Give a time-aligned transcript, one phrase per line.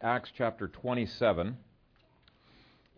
[0.00, 1.56] Acts chapter 27.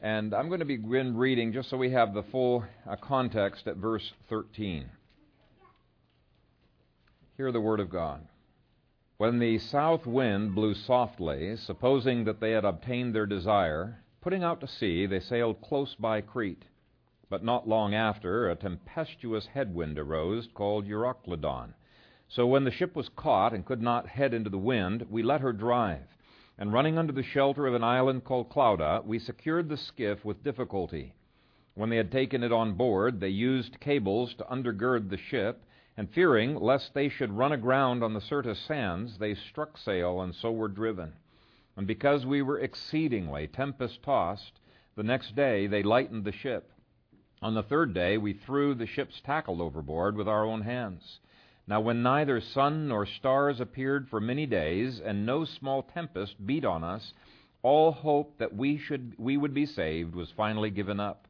[0.02, 3.78] And I'm going to begin reading just so we have the full uh, context at
[3.78, 4.84] verse 13.
[7.38, 8.28] Hear the word of God.
[9.16, 14.60] When the south wind blew softly, supposing that they had obtained their desire, putting out
[14.60, 16.66] to sea, they sailed close by Crete.
[17.30, 21.72] But not long after, a tempestuous headwind arose called Euroclydon.
[22.28, 25.40] So when the ship was caught and could not head into the wind, we let
[25.40, 26.02] her drive
[26.60, 30.44] and running under the shelter of an island called Clauda, we secured the skiff with
[30.44, 31.14] difficulty.
[31.74, 35.64] When they had taken it on board, they used cables to undergird the ship,
[35.96, 40.34] and fearing lest they should run aground on the Syrtis sands, they struck sail and
[40.34, 41.14] so were driven.
[41.78, 44.60] And because we were exceedingly tempest tossed,
[44.96, 46.72] the next day they lightened the ship.
[47.40, 51.20] On the third day we threw the ship's tackle overboard with our own hands.
[51.70, 56.64] Now, when neither sun nor stars appeared for many days, and no small tempest beat
[56.64, 57.14] on us,
[57.62, 61.28] all hope that we, should, we would be saved was finally given up.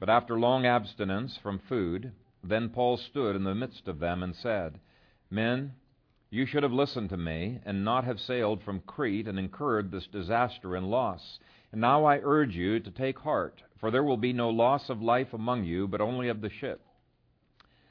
[0.00, 2.10] But after long abstinence from food,
[2.42, 4.80] then Paul stood in the midst of them and said,
[5.30, 5.74] Men,
[6.30, 10.08] you should have listened to me, and not have sailed from Crete and incurred this
[10.08, 11.38] disaster and loss.
[11.70, 15.00] And now I urge you to take heart, for there will be no loss of
[15.00, 16.84] life among you, but only of the ship.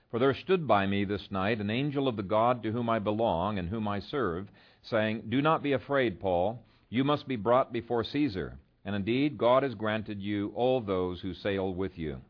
[0.10, 3.00] For there stood by me this night an angel of the God to whom I
[3.00, 4.50] belong and whom I serve,
[4.82, 6.64] saying, Do not be afraid, Paul.
[6.90, 8.58] You must be brought before Caesar.
[8.84, 12.22] And indeed, God has granted you all those who sail with you.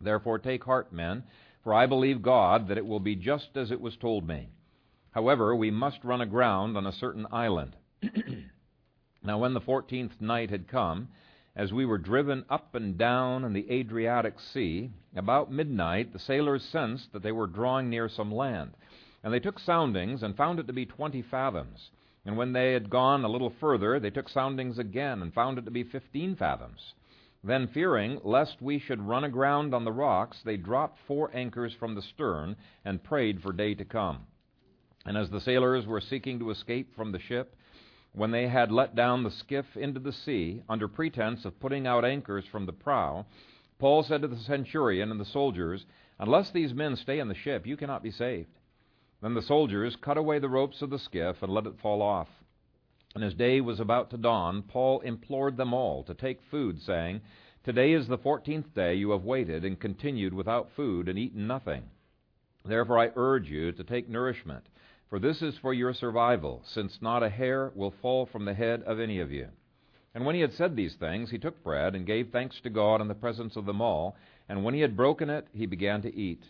[0.00, 1.24] Therefore take heart, men,
[1.62, 4.48] for I believe God that it will be just as it was told me.
[5.10, 7.76] However, we must run aground on a certain island.
[9.22, 11.08] now, when the fourteenth night had come,
[11.54, 16.64] as we were driven up and down in the Adriatic Sea, about midnight the sailors
[16.64, 18.72] sensed that they were drawing near some land.
[19.22, 21.90] And they took soundings and found it to be twenty fathoms.
[22.24, 25.64] And when they had gone a little further, they took soundings again and found it
[25.64, 26.94] to be fifteen fathoms.
[27.44, 31.94] Then, fearing lest we should run aground on the rocks, they dropped four anchors from
[31.94, 34.20] the stern and prayed for day to come.
[35.04, 37.56] And as the sailors were seeking to escape from the ship,
[38.14, 42.04] when they had let down the skiff into the sea, under pretense of putting out
[42.04, 43.24] anchors from the prow,
[43.78, 45.86] Paul said to the centurion and the soldiers,
[46.18, 48.58] Unless these men stay in the ship, you cannot be saved.
[49.22, 52.28] Then the soldiers cut away the ropes of the skiff and let it fall off.
[53.14, 57.22] And as day was about to dawn, Paul implored them all to take food, saying,
[57.64, 61.84] Today is the fourteenth day you have waited and continued without food and eaten nothing.
[62.64, 64.66] Therefore I urge you to take nourishment
[65.12, 68.82] for this is for your survival, since not a hair will fall from the head
[68.84, 69.46] of any of you.
[70.14, 73.02] And when he had said these things, he took bread and gave thanks to God
[73.02, 74.16] in the presence of them all.
[74.48, 76.42] And when he had broken it, he began to eat.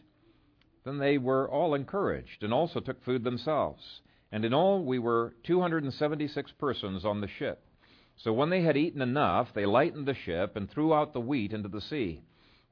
[0.84, 4.00] Then they were all encouraged, and also took food themselves.
[4.30, 7.64] And in all we were 276 persons on the ship.
[8.16, 11.52] So when they had eaten enough, they lightened the ship and threw out the wheat
[11.52, 12.22] into the sea.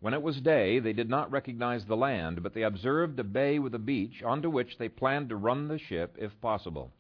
[0.01, 3.59] When it was day, they did not recognize the land, but they observed a bay
[3.59, 6.95] with a beach, onto which they planned to run the ship if possible.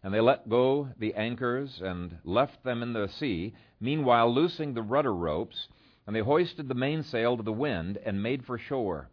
[0.00, 4.82] And they let go the anchors and left them in the sea, meanwhile loosing the
[4.82, 5.66] rudder ropes,
[6.06, 9.10] and they hoisted the mainsail to the wind and made for shore.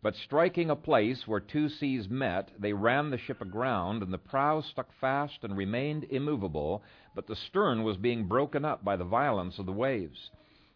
[0.00, 4.18] But striking a place where two seas met, they ran the ship aground, and the
[4.18, 9.04] prow stuck fast and remained immovable, but the stern was being broken up by the
[9.04, 10.30] violence of the waves.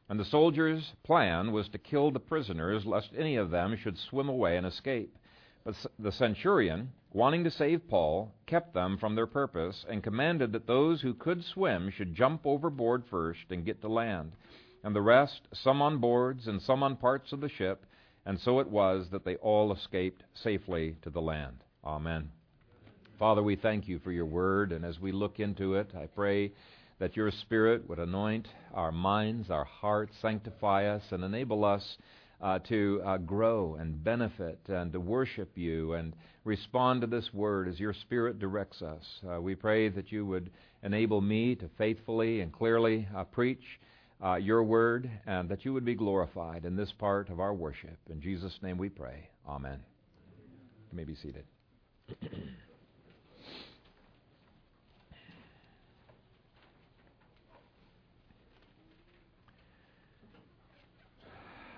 [0.09, 4.29] And the soldiers' plan was to kill the prisoners, lest any of them should swim
[4.29, 5.17] away and escape.
[5.65, 10.67] But the centurion, wanting to save Paul, kept them from their purpose, and commanded that
[10.67, 14.33] those who could swim should jump overboard first and get to land,
[14.83, 17.87] and the rest, some on boards and some on parts of the ship,
[18.27, 21.65] and so it was that they all escaped safely to the land.
[21.83, 22.31] Amen.
[23.19, 26.53] Father, we thank you for your word, and as we look into it, I pray
[26.99, 31.97] that your Spirit would anoint our minds, our hearts, sanctify us, and enable us
[32.41, 37.69] uh, to uh, grow and benefit and to worship you and respond to this word
[37.69, 39.03] as your Spirit directs us.
[39.29, 40.51] Uh, we pray that you would
[40.83, 43.65] enable me to faithfully and clearly uh, preach
[44.23, 47.99] uh, your word and that you would be glorified in this part of our worship.
[48.11, 49.29] In Jesus' name we pray.
[49.49, 49.81] Amen.
[50.91, 51.45] You may be seated.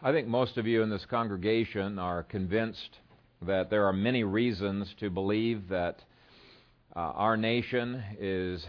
[0.03, 2.99] I think most of you in this congregation are convinced
[3.41, 6.01] that there are many reasons to believe that
[6.95, 8.67] uh, our nation is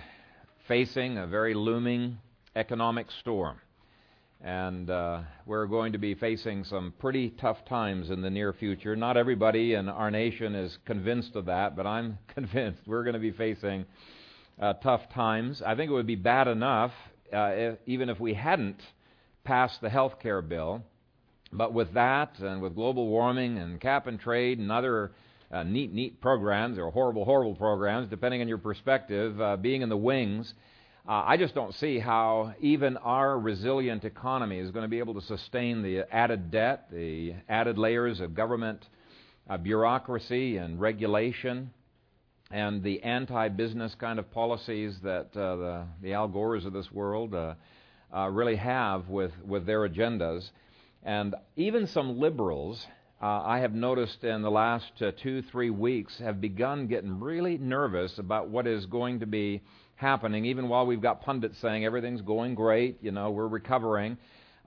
[0.70, 2.18] facing a very looming
[2.56, 3.60] economic storm.
[4.40, 8.96] And uh, we're going to be facing some pretty tough times in the near future.
[8.96, 13.20] Not everybody in our nation is convinced of that, but I'm convinced we're going to
[13.20, 13.86] be facing
[14.62, 15.62] uh, tough times.
[15.62, 16.94] I think it would be bad enough
[17.34, 18.80] uh, if, even if we hadn't
[19.44, 20.84] passed the health care bill.
[21.52, 25.12] But with that, and with global warming and cap and trade and other
[25.52, 29.90] uh, neat, neat programs, or horrible, horrible programs, depending on your perspective, uh, being in
[29.90, 30.54] the wings,
[31.08, 35.14] uh, I just don't see how even our resilient economy is going to be able
[35.14, 38.86] to sustain the added debt, the added layers of government
[39.50, 41.72] uh, bureaucracy and regulation,
[42.52, 47.34] and the anti-business kind of policies that uh, the, the Al Gores of this world
[47.34, 47.56] uh,
[48.30, 50.50] really have with, with their agendas.
[51.04, 52.86] And even some liberals,
[53.22, 54.92] uh, I have noticed in the last
[55.22, 59.62] two, three weeks, have begun getting really nervous about what is going to be
[59.96, 64.18] happening, even while we've got pundits saying everything's going great, you know, we're recovering.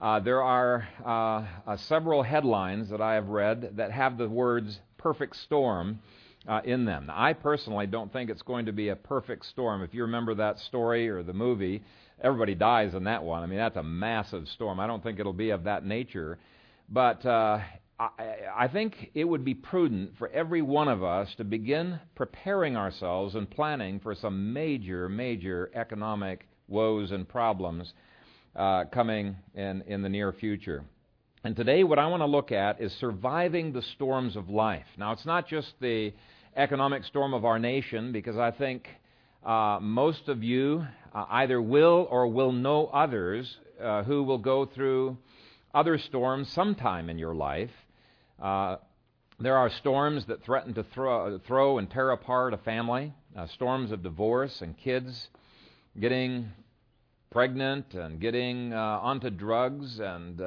[0.00, 4.80] Uh, there are uh, uh, several headlines that I have read that have the words
[4.98, 6.00] perfect storm
[6.48, 7.06] uh, in them.
[7.06, 9.82] Now, I personally don't think it's going to be a perfect storm.
[9.82, 11.82] If you remember that story or the movie,
[12.20, 13.42] everybody dies in that one.
[13.42, 14.80] I mean, that's a massive storm.
[14.80, 16.38] I don't think it'll be of that nature.
[16.88, 17.60] But uh,
[17.98, 23.34] I, think it would be prudent for every one of us to begin preparing ourselves
[23.34, 27.92] and planning for some major, major economic woes and problems
[28.56, 30.84] uh, coming in, in the near future.
[31.44, 34.86] And today, what I want to look at is surviving the storms of life.
[34.96, 36.12] Now, it's not just the
[36.56, 38.88] economic storm of our nation, because I think
[39.44, 44.66] uh, most of you uh, either will or will know others uh, who will go
[44.66, 45.16] through
[45.72, 47.70] other storms sometime in your life.
[48.40, 48.76] Uh,
[49.38, 53.92] there are storms that threaten to throw, throw and tear apart a family, uh, storms
[53.92, 55.28] of divorce and kids
[55.98, 56.50] getting
[57.30, 60.40] pregnant and getting uh, onto drugs and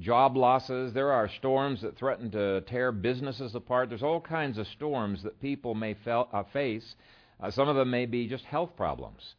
[0.00, 0.92] job losses.
[0.92, 3.88] There are storms that threaten to tear businesses apart.
[3.88, 6.96] There's all kinds of storms that people may fel- face.
[7.40, 9.34] Uh, some of them may be just health problems,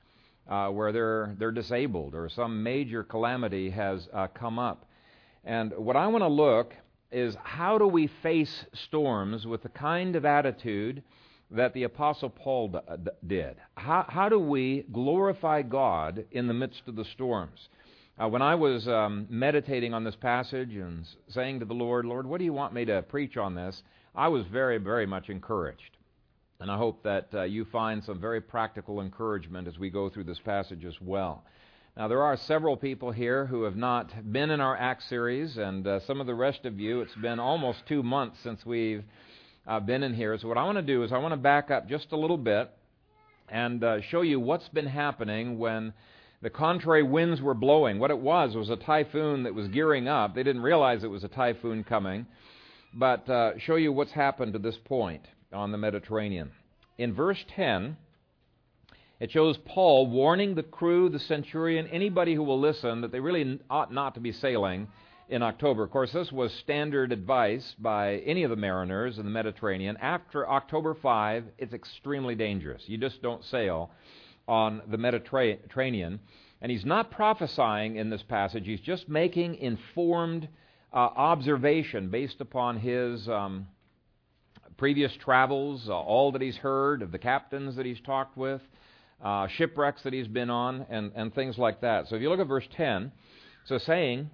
[0.47, 4.85] uh, where they're they're disabled or some major calamity has uh, come up.
[5.43, 6.73] And what I want to look
[7.11, 11.03] is how do we face storms with the kind of attitude
[11.51, 13.55] that the Apostle Paul d- d- did?
[13.75, 17.69] How, how do we glorify God in the midst of the storms?
[18.21, 22.25] Uh, when I was um, meditating on this passage and saying to the Lord, Lord,
[22.25, 23.83] what do you want me to preach on this?
[24.15, 25.96] I was very, very much encouraged.
[26.59, 30.23] And I hope that uh, you find some very practical encouragement as we go through
[30.23, 31.43] this passage as well.
[31.95, 35.85] Now, there are several people here who have not been in our Acts series, and
[35.85, 39.03] uh, some of the rest of you, it's been almost two months since we've
[39.67, 40.35] uh, been in here.
[40.39, 42.37] So, what I want to do is I want to back up just a little
[42.37, 42.71] bit
[43.49, 45.93] and uh, show you what's been happening when
[46.41, 47.99] the contrary winds were blowing.
[47.99, 50.33] What it was was a typhoon that was gearing up.
[50.33, 52.25] They didn't realize it was a typhoon coming,
[52.93, 55.27] but uh, show you what's happened to this point
[55.57, 56.51] on the Mediterranean.
[56.97, 57.97] In verse 10,
[59.19, 63.59] it shows Paul warning the crew, the centurion, anybody who will listen, that they really
[63.69, 64.87] ought not to be sailing
[65.29, 65.83] in October.
[65.83, 69.97] Of course, this was standard advice by any of the mariners in the Mediterranean.
[69.97, 72.83] After October 5, it's extremely dangerous.
[72.87, 73.89] You just don't sail
[74.47, 76.19] on the Mediterranean.
[76.61, 80.47] And he's not prophesying in this passage, he's just making informed
[80.93, 83.67] uh, observation based upon his um,
[84.77, 88.61] previous travels, uh, all that he's heard of the captains that he's talked with
[89.23, 92.07] uh, shipwrecks that he's been on, and, and things like that.
[92.07, 93.11] So if you look at verse 10,
[93.65, 94.29] so saying,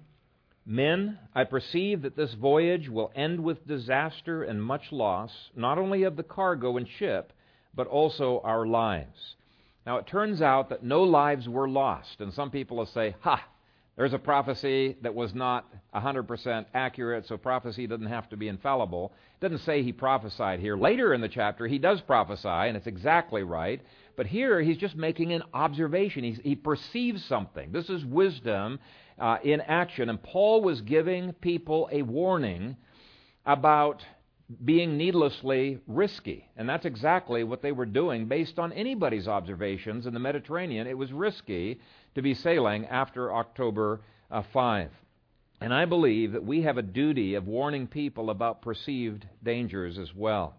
[0.66, 6.04] Men, I perceive that this voyage will end with disaster and much loss, not only
[6.04, 7.32] of the cargo and ship,
[7.74, 9.36] but also our lives.
[9.86, 13.44] Now it turns out that no lives were lost, and some people will say, Ha,
[13.96, 19.12] there's a prophecy that was not 100% accurate, so prophecy doesn't have to be infallible.
[19.40, 20.76] It doesn't say he prophesied here.
[20.76, 23.80] Later in the chapter, he does prophesy, and it's exactly right.
[24.16, 26.24] But here he's just making an observation.
[26.24, 27.70] He's, he perceives something.
[27.70, 28.80] This is wisdom
[29.18, 30.08] uh, in action.
[30.08, 32.76] And Paul was giving people a warning
[33.46, 34.04] about
[34.64, 36.48] being needlessly risky.
[36.56, 40.86] And that's exactly what they were doing based on anybody's observations in the Mediterranean.
[40.86, 41.80] It was risky
[42.14, 44.90] to be sailing after October uh, 5.
[45.60, 50.14] And I believe that we have a duty of warning people about perceived dangers as
[50.14, 50.54] well.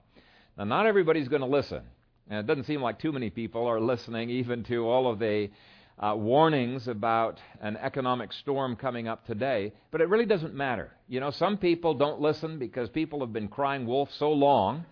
[0.58, 1.82] Now, not everybody's going to listen.
[2.30, 5.50] And it doesn't seem like too many people are listening even to all of the
[5.98, 10.92] uh, warnings about an economic storm coming up today, but it really doesn't matter.
[11.08, 14.86] You know, some people don't listen because people have been crying wolf so long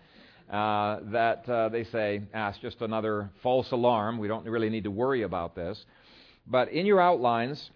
[0.50, 4.18] uh, that uh, they say, ah, it's just another false alarm.
[4.18, 5.84] We don't really need to worry about this.
[6.46, 7.70] But in your outlines,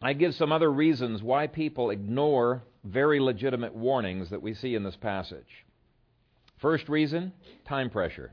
[0.00, 4.84] I give some other reasons why people ignore very legitimate warnings that we see in
[4.84, 5.64] this passage.
[6.60, 7.32] First reason
[7.66, 8.32] time pressure.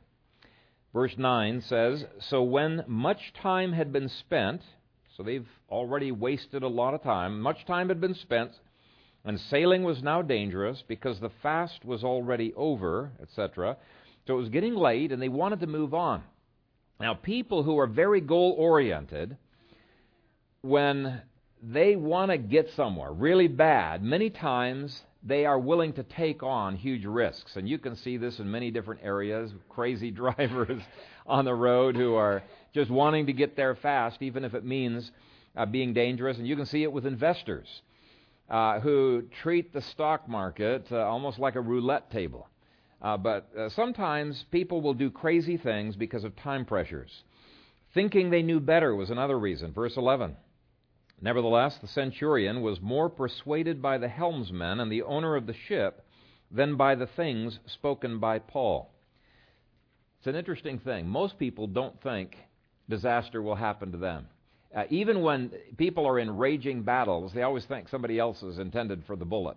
[0.94, 4.62] Verse 9 says So when much time had been spent,
[5.18, 8.52] so they've already wasted a lot of time, much time had been spent,
[9.26, 13.76] and sailing was now dangerous because the fast was already over, etc.
[14.26, 16.24] So it was getting late, and they wanted to move on.
[17.00, 19.38] Now, people who are very goal oriented,
[20.66, 21.22] when
[21.62, 26.76] they want to get somewhere really bad, many times they are willing to take on
[26.76, 27.56] huge risks.
[27.56, 30.82] And you can see this in many different areas crazy drivers
[31.26, 32.44] on the road who are
[32.74, 35.12] just wanting to get there fast, even if it means
[35.56, 36.38] uh, being dangerous.
[36.38, 37.68] And you can see it with investors
[38.50, 42.48] uh, who treat the stock market uh, almost like a roulette table.
[43.02, 47.24] Uh, but uh, sometimes people will do crazy things because of time pressures.
[47.94, 49.72] Thinking they knew better was another reason.
[49.72, 50.36] Verse 11.
[51.22, 56.06] Nevertheless, the centurion was more persuaded by the helmsman and the owner of the ship
[56.52, 58.92] than by the things spoken by Paul.
[60.20, 61.08] It's an interesting thing.
[61.08, 62.36] Most people don't think
[62.90, 64.28] disaster will happen to them.
[64.76, 69.04] Uh, even when people are in raging battles, they always think somebody else is intended
[69.06, 69.56] for the bullet.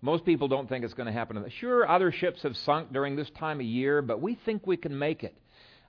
[0.00, 1.44] Most people don't think it's going to happen.
[1.60, 4.98] Sure, other ships have sunk during this time of year, but we think we can
[4.98, 5.36] make it.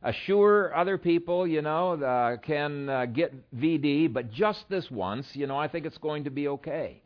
[0.03, 5.27] Uh, sure, other people, you know, uh, can uh, get VD, but just this once,
[5.33, 7.01] you know, I think it's going to be okay.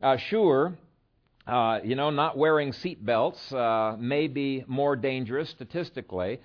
[0.00, 0.78] Uh, sure,
[1.48, 6.38] uh, you know, not wearing seat belts uh, may be more dangerous statistically.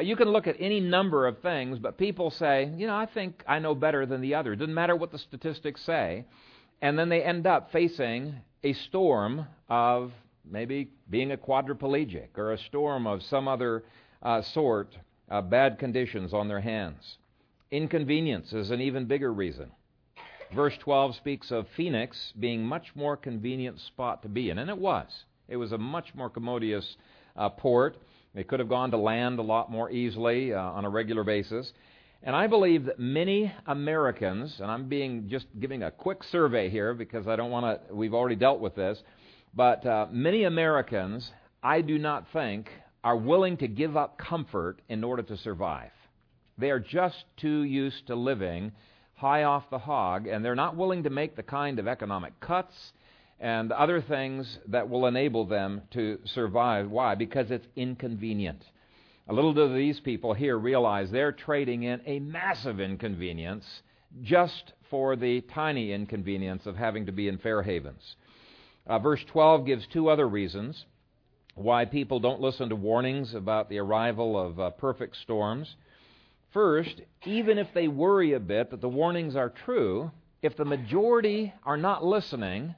[0.00, 3.42] you can look at any number of things, but people say, you know, I think
[3.48, 4.52] I know better than the other.
[4.52, 6.26] It doesn't matter what the statistics say.
[6.80, 10.12] And then they end up facing a storm of
[10.48, 13.82] maybe being a quadriplegic or a storm of some other
[14.52, 14.96] sort
[15.30, 17.18] uh, bad conditions on their hands.
[17.70, 19.70] Inconvenience is an even bigger reason.
[20.54, 24.78] Verse 12 speaks of Phoenix being much more convenient spot to be in, and it
[24.78, 25.24] was.
[25.48, 26.96] It was a much more commodious
[27.36, 27.96] uh, port.
[28.34, 31.72] They could have gone to land a lot more easily uh, on a regular basis.
[32.22, 36.92] And I believe that many Americans, and I'm being just giving a quick survey here
[36.94, 39.02] because I don't want to, we've already dealt with this,
[39.54, 41.30] but uh, many Americans,
[41.62, 42.70] I do not think,
[43.02, 45.90] are willing to give up comfort in order to survive.
[46.58, 48.72] They are just too used to living
[49.14, 52.74] high off the hog, and they're not willing to make the kind of economic cuts
[53.38, 56.90] and other things that will enable them to survive.
[56.90, 57.14] Why?
[57.14, 58.62] Because it's inconvenient.
[59.28, 63.64] A little do these people here realize they're trading in a massive inconvenience
[64.22, 68.16] just for the tiny inconvenience of having to be in Fair Havens.
[68.86, 70.84] Uh, verse 12 gives two other reasons
[71.60, 75.76] why people don't listen to warnings about the arrival of uh, perfect storms.
[76.52, 80.10] First, even if they worry a bit that the warnings are true,
[80.42, 82.74] if the majority are not listening,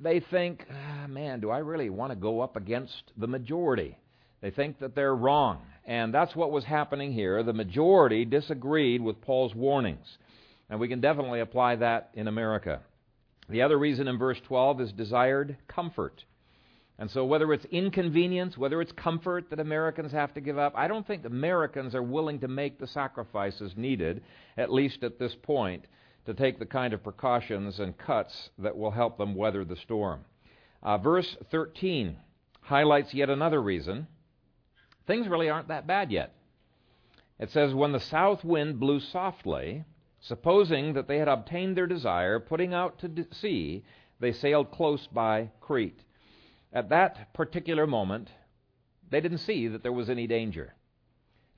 [0.00, 3.98] they think, ah, man, do I really want to go up against the majority?
[4.40, 5.60] They think that they're wrong.
[5.84, 7.42] And that's what was happening here.
[7.42, 10.06] The majority disagreed with Paul's warnings.
[10.70, 12.80] And we can definitely apply that in America.
[13.48, 16.24] The other reason in verse 12 is desired comfort.
[17.00, 20.86] And so, whether it's inconvenience, whether it's comfort that Americans have to give up, I
[20.86, 24.22] don't think Americans are willing to make the sacrifices needed,
[24.58, 25.86] at least at this point,
[26.26, 30.26] to take the kind of precautions and cuts that will help them weather the storm.
[30.82, 32.18] Uh, verse 13
[32.60, 34.06] highlights yet another reason.
[35.06, 36.34] Things really aren't that bad yet.
[37.38, 39.84] It says, When the south wind blew softly,
[40.20, 43.84] supposing that they had obtained their desire, putting out to sea,
[44.20, 45.98] they sailed close by Crete.
[46.72, 48.28] At that particular moment,
[49.10, 50.74] they didn't see that there was any danger.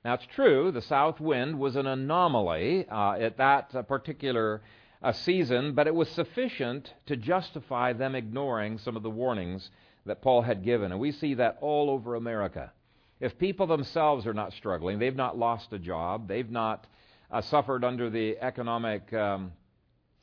[0.03, 4.61] Now, it's true, the south wind was an anomaly uh, at that uh, particular
[5.01, 9.69] uh, season, but it was sufficient to justify them ignoring some of the warnings
[10.05, 10.91] that Paul had given.
[10.91, 12.71] And we see that all over America.
[13.19, 16.87] If people themselves are not struggling, they've not lost a job, they've not
[17.31, 19.53] uh, suffered under the economic um,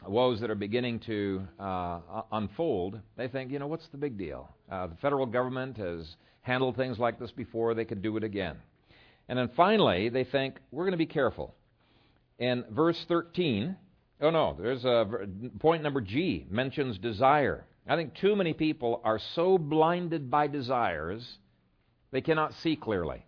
[0.06, 2.00] woes that are beginning to uh,
[2.32, 4.48] unfold, they think, you know, what's the big deal?
[4.70, 8.56] Uh, the federal government has handled things like this before, they could do it again.
[9.28, 11.54] And then finally, they think, we're going to be careful.
[12.38, 13.76] In verse 13,
[14.22, 15.06] oh no, there's a
[15.58, 17.64] point number G mentions desire.
[17.86, 21.38] I think too many people are so blinded by desires,
[22.12, 23.24] they cannot see clearly.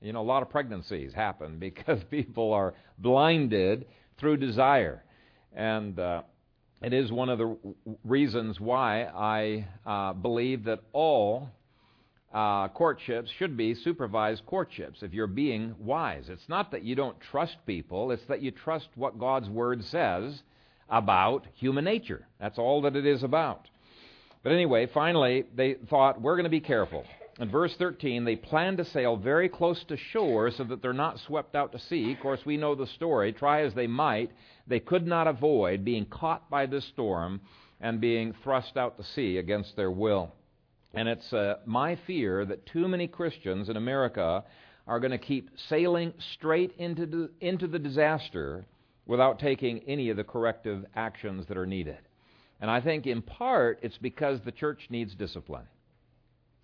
[0.00, 3.86] You know, a lot of pregnancies happen because people are blinded
[4.18, 5.02] through desire.
[5.54, 6.22] And uh,
[6.82, 7.56] it is one of the
[8.04, 11.48] reasons why I uh, believe that all
[12.34, 16.24] uh, courtships should be supervised courtships if you're being wise.
[16.28, 20.42] It's not that you don't trust people, it's that you trust what God's Word says
[20.88, 22.26] about human nature.
[22.38, 23.68] That's all that it is about.
[24.42, 27.04] But anyway, finally, they thought, we're going to be careful.
[27.38, 31.18] In verse 13, they plan to sail very close to shore so that they're not
[31.18, 32.12] swept out to sea.
[32.12, 33.32] Of course, we know the story.
[33.32, 34.30] Try as they might,
[34.66, 37.42] they could not avoid being caught by this storm
[37.78, 40.32] and being thrust out to sea against their will.
[40.94, 44.42] And it's uh, my fear that too many Christians in America
[44.86, 48.64] are going to keep sailing straight into the, into the disaster
[49.04, 51.98] without taking any of the corrective actions that are needed.
[52.62, 55.66] And I think in part it's because the church needs discipline.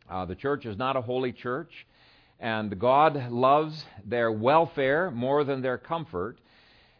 [0.08, 1.86] Uh, the church is not a holy church,
[2.40, 6.38] and God loves their welfare more than their comfort.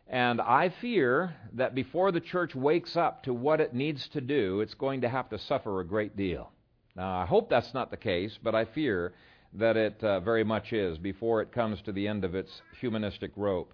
[0.08, 4.60] And I fear that before the church wakes up to what it needs to do,
[4.60, 6.50] it's going to have to suffer a great deal.
[6.94, 9.14] Now, I hope that's not the case, but I fear
[9.54, 13.32] that it uh, very much is before it comes to the end of its humanistic
[13.36, 13.72] rope.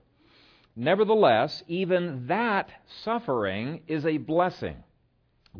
[0.77, 2.71] Nevertheless, even that
[3.03, 4.77] suffering is a blessing.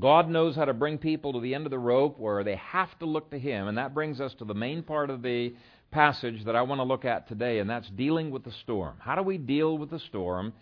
[0.01, 2.97] God knows how to bring people to the end of the rope where they have
[3.01, 3.67] to look to Him.
[3.67, 5.55] And that brings us to the main part of the
[5.91, 8.97] passage that I want to look at today, and that's dealing with the storm.
[9.01, 10.53] How do we deal with the storm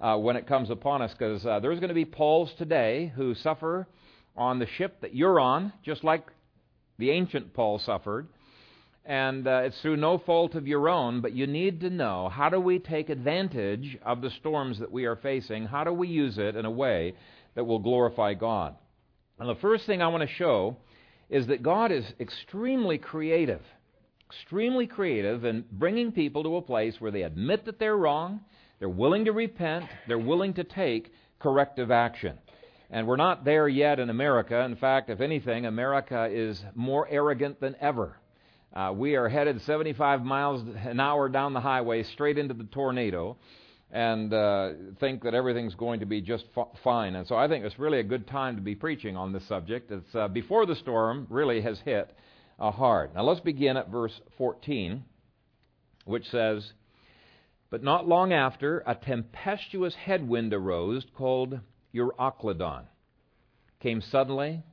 [0.00, 1.10] uh, when it comes upon us?
[1.12, 3.88] Because uh, there's going to be Pauls today who suffer
[4.36, 6.26] on the ship that you're on, just like
[6.98, 8.28] the ancient Paul suffered.
[9.06, 12.48] And uh, it's through no fault of your own, but you need to know how
[12.48, 15.66] do we take advantage of the storms that we are facing?
[15.66, 17.14] How do we use it in a way
[17.54, 18.76] that will glorify God.
[19.38, 20.76] And the first thing I want to show
[21.28, 23.62] is that God is extremely creative,
[24.30, 28.40] extremely creative in bringing people to a place where they admit that they're wrong,
[28.78, 32.38] they're willing to repent, they're willing to take corrective action.
[32.90, 34.60] And we're not there yet in America.
[34.60, 38.16] In fact, if anything, America is more arrogant than ever.
[38.72, 43.36] Uh, we are headed 75 miles an hour down the highway straight into the tornado
[43.94, 47.14] and uh, think that everything's going to be just f- fine.
[47.14, 49.92] And so I think it's really a good time to be preaching on this subject.
[49.92, 52.12] It's uh, before the storm really has hit
[52.58, 53.14] uh, hard.
[53.14, 55.04] Now let's begin at verse 14,
[56.06, 56.72] which says,
[57.70, 61.60] But not long after, a tempestuous headwind arose called
[61.94, 62.86] Euroclydon.
[63.78, 64.64] Came suddenly,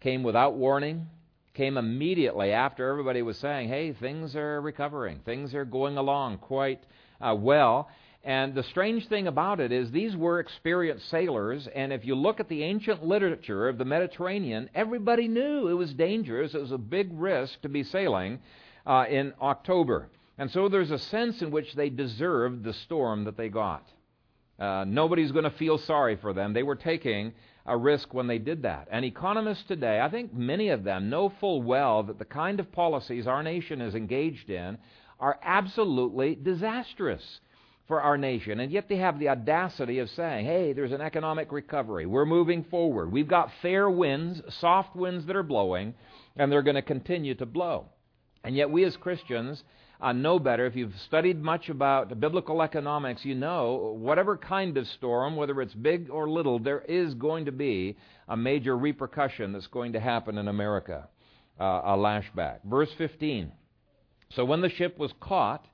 [0.00, 1.06] came without warning,
[1.54, 6.82] came immediately after everybody was saying, hey, things are recovering, things are going along quite
[7.20, 7.88] uh, well.
[8.24, 12.38] And the strange thing about it is these were experienced sailors, and if you look
[12.38, 16.54] at the ancient literature of the Mediterranean, everybody knew it was dangerous.
[16.54, 18.38] It was a big risk to be sailing
[18.86, 20.08] uh, in October.
[20.38, 23.88] And so there's a sense in which they deserved the storm that they got.
[24.56, 26.52] Uh, nobody's going to feel sorry for them.
[26.52, 27.32] They were taking
[27.66, 28.86] a risk when they did that.
[28.92, 32.70] And economists today, I think many of them know full well that the kind of
[32.70, 34.78] policies our nation is engaged in
[35.18, 37.40] are absolutely disastrous
[37.88, 38.60] for our nation.
[38.60, 42.06] And yet they have the audacity of saying, hey, there's an economic recovery.
[42.06, 43.10] We're moving forward.
[43.10, 45.94] We've got fair winds, soft winds that are blowing,
[46.36, 47.86] and they're going to continue to blow.
[48.44, 49.62] And yet we as Christians
[50.00, 50.66] uh, know better.
[50.66, 55.74] If you've studied much about biblical economics, you know whatever kind of storm, whether it's
[55.74, 57.96] big or little, there is going to be
[58.28, 61.08] a major repercussion that's going to happen in America.
[61.60, 62.58] Uh, a lashback.
[62.64, 63.52] Verse 15.
[64.30, 65.66] So when the ship was caught,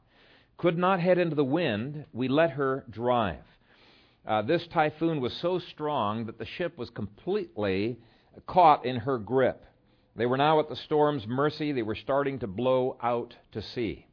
[0.59, 3.45] could not head into the wind, we let her drive.
[4.27, 7.99] Uh, this typhoon was so strong that the ship was completely
[8.47, 9.65] caught in her grip.
[10.17, 11.73] They were now at the storm's mercy.
[11.73, 14.07] They were starting to blow out to sea.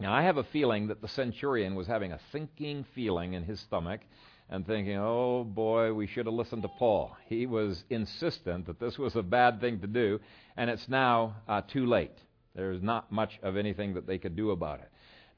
[0.00, 3.60] Now, I have a feeling that the centurion was having a sinking feeling in his
[3.60, 4.00] stomach
[4.48, 7.16] and thinking, oh boy, we should have listened to Paul.
[7.26, 10.18] He was insistent that this was a bad thing to do,
[10.56, 12.16] and it's now uh, too late.
[12.54, 14.88] There's not much of anything that they could do about it.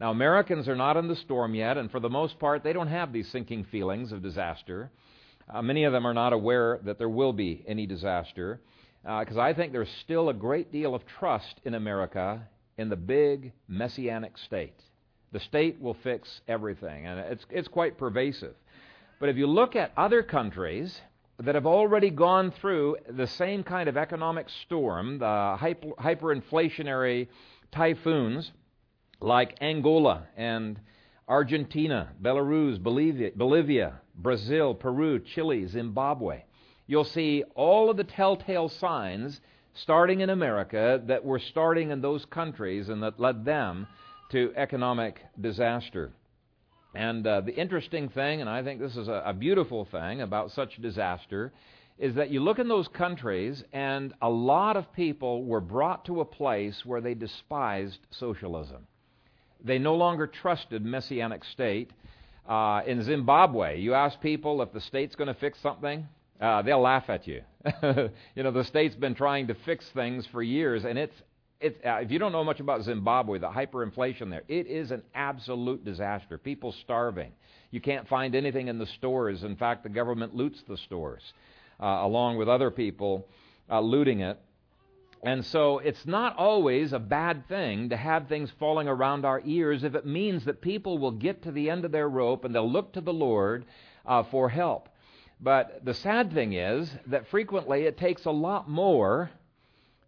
[0.01, 2.89] Now, Americans are not in the storm yet, and for the most part, they don't
[2.89, 4.91] have these sinking feelings of disaster.
[5.53, 8.63] Uh, many of them are not aware that there will be any disaster,
[9.03, 12.97] because uh, I think there's still a great deal of trust in America in the
[12.97, 14.81] big messianic state.
[15.33, 18.55] The state will fix everything, and it's, it's quite pervasive.
[19.19, 20.99] But if you look at other countries
[21.39, 27.29] that have already gone through the same kind of economic storm, the hyper, hyperinflationary
[27.71, 28.51] typhoons,
[29.21, 30.81] like Angola and
[31.29, 36.43] Argentina, Belarus, Bolivia, Bolivia, Brazil, Peru, Chile, Zimbabwe.
[36.87, 39.41] You'll see all of the telltale signs
[39.75, 43.87] starting in America that were starting in those countries and that led them
[44.33, 46.13] to economic disaster.
[46.95, 50.51] And uh, the interesting thing, and I think this is a, a beautiful thing about
[50.51, 51.53] such disaster,
[51.99, 56.21] is that you look in those countries and a lot of people were brought to
[56.21, 58.87] a place where they despised socialism.
[59.65, 61.91] They no longer trusted messianic state.
[62.49, 66.07] Uh, in Zimbabwe, you ask people if the state's going to fix something,
[66.41, 67.43] uh, they'll laugh at you.
[68.35, 71.15] you know, the state's been trying to fix things for years, and it's
[71.61, 75.03] It's, uh, if you don't know much about Zimbabwe, the hyperinflation there, it is an
[75.15, 76.39] absolute disaster.
[76.39, 77.33] People starving.
[77.71, 79.43] You can't find anything in the stores.
[79.45, 81.23] In fact, the government loots the stores,
[81.79, 83.27] uh, along with other people
[83.71, 84.39] uh, looting it.
[85.23, 89.85] And so it's not always a bad thing to have things falling around our ears
[89.85, 92.71] if it means that people will get to the end of their rope and they'll
[92.71, 93.67] look to the Lord
[94.07, 94.89] uh, for help.
[95.41, 99.31] But the sad thing is that frequently it takes a lot more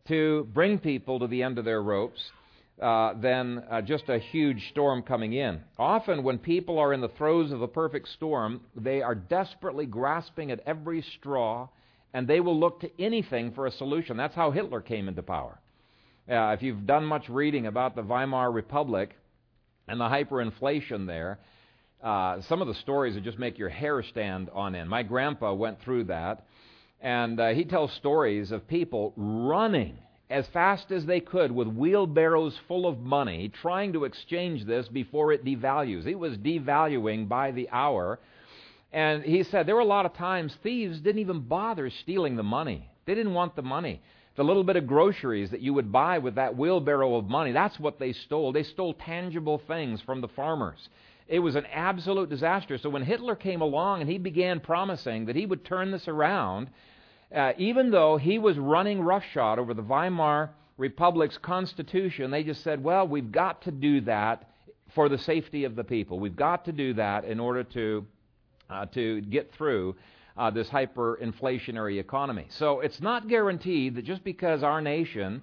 [0.08, 2.32] to bring people to the end of their ropes
[2.80, 5.60] uh, than uh, just a huge storm coming in.
[5.78, 10.50] Often, when people are in the throes of a perfect storm, they are desperately grasping
[10.50, 11.68] at every straw
[12.14, 14.16] and they will look to anything for a solution.
[14.16, 15.58] That's how Hitler came into power.
[16.30, 19.16] Uh, if you've done much reading about the Weimar Republic
[19.88, 21.38] and the hyperinflation there,
[22.02, 24.88] uh, some of the stories that just make your hair stand on end.
[24.88, 26.46] My grandpa went through that,
[27.00, 29.98] and uh, he tells stories of people running
[30.30, 35.32] as fast as they could with wheelbarrows full of money, trying to exchange this before
[35.32, 36.06] it devalues.
[36.06, 38.18] It was devaluing by the hour.
[38.92, 42.42] And he said there were a lot of times thieves didn't even bother stealing the
[42.42, 42.90] money.
[43.06, 44.02] They didn't want the money.
[44.36, 47.78] The little bit of groceries that you would buy with that wheelbarrow of money, that's
[47.78, 48.52] what they stole.
[48.52, 50.88] They stole tangible things from the farmers.
[51.28, 52.78] It was an absolute disaster.
[52.78, 56.68] So when Hitler came along and he began promising that he would turn this around,
[57.34, 62.82] uh, even though he was running roughshod over the Weimar Republic's constitution, they just said,
[62.82, 64.48] well, we've got to do that
[64.94, 66.18] for the safety of the people.
[66.18, 68.06] We've got to do that in order to,
[68.72, 69.94] uh, to get through
[70.36, 72.46] uh, this hyperinflationary economy.
[72.58, 75.42] So it's not guaranteed that just because our nation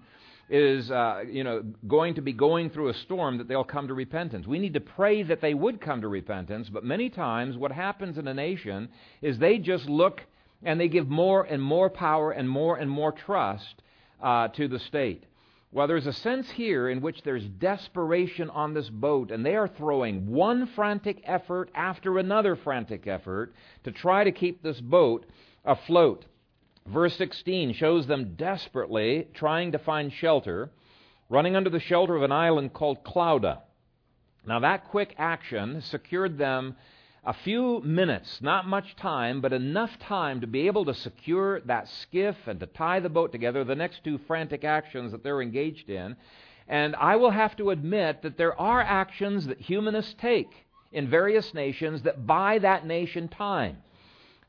[0.50, 3.94] is uh, you know going to be going through a storm that they'll come to
[3.94, 4.48] repentance.
[4.48, 8.18] We need to pray that they would come to repentance, but many times what happens
[8.18, 8.90] in a nation
[9.22, 10.22] is they just look
[10.64, 13.84] and they give more and more power and more and more trust
[14.22, 15.24] uh, to the state.
[15.72, 19.68] Well, there's a sense here in which there's desperation on this boat, and they are
[19.68, 23.54] throwing one frantic effort after another frantic effort
[23.84, 25.28] to try to keep this boat
[25.64, 26.26] afloat.
[26.88, 30.72] Verse 16 shows them desperately trying to find shelter,
[31.30, 33.62] running under the shelter of an island called Clauda.
[34.48, 36.78] Now, that quick action secured them
[37.26, 41.88] a few minutes, not much time, but enough time to be able to secure that
[42.02, 45.90] skiff and to tie the boat together, the next two frantic actions that they're engaged
[45.90, 46.16] in.
[46.68, 50.52] And I will have to admit that there are actions that humanists take
[50.92, 53.78] in various nations that buy that nation time.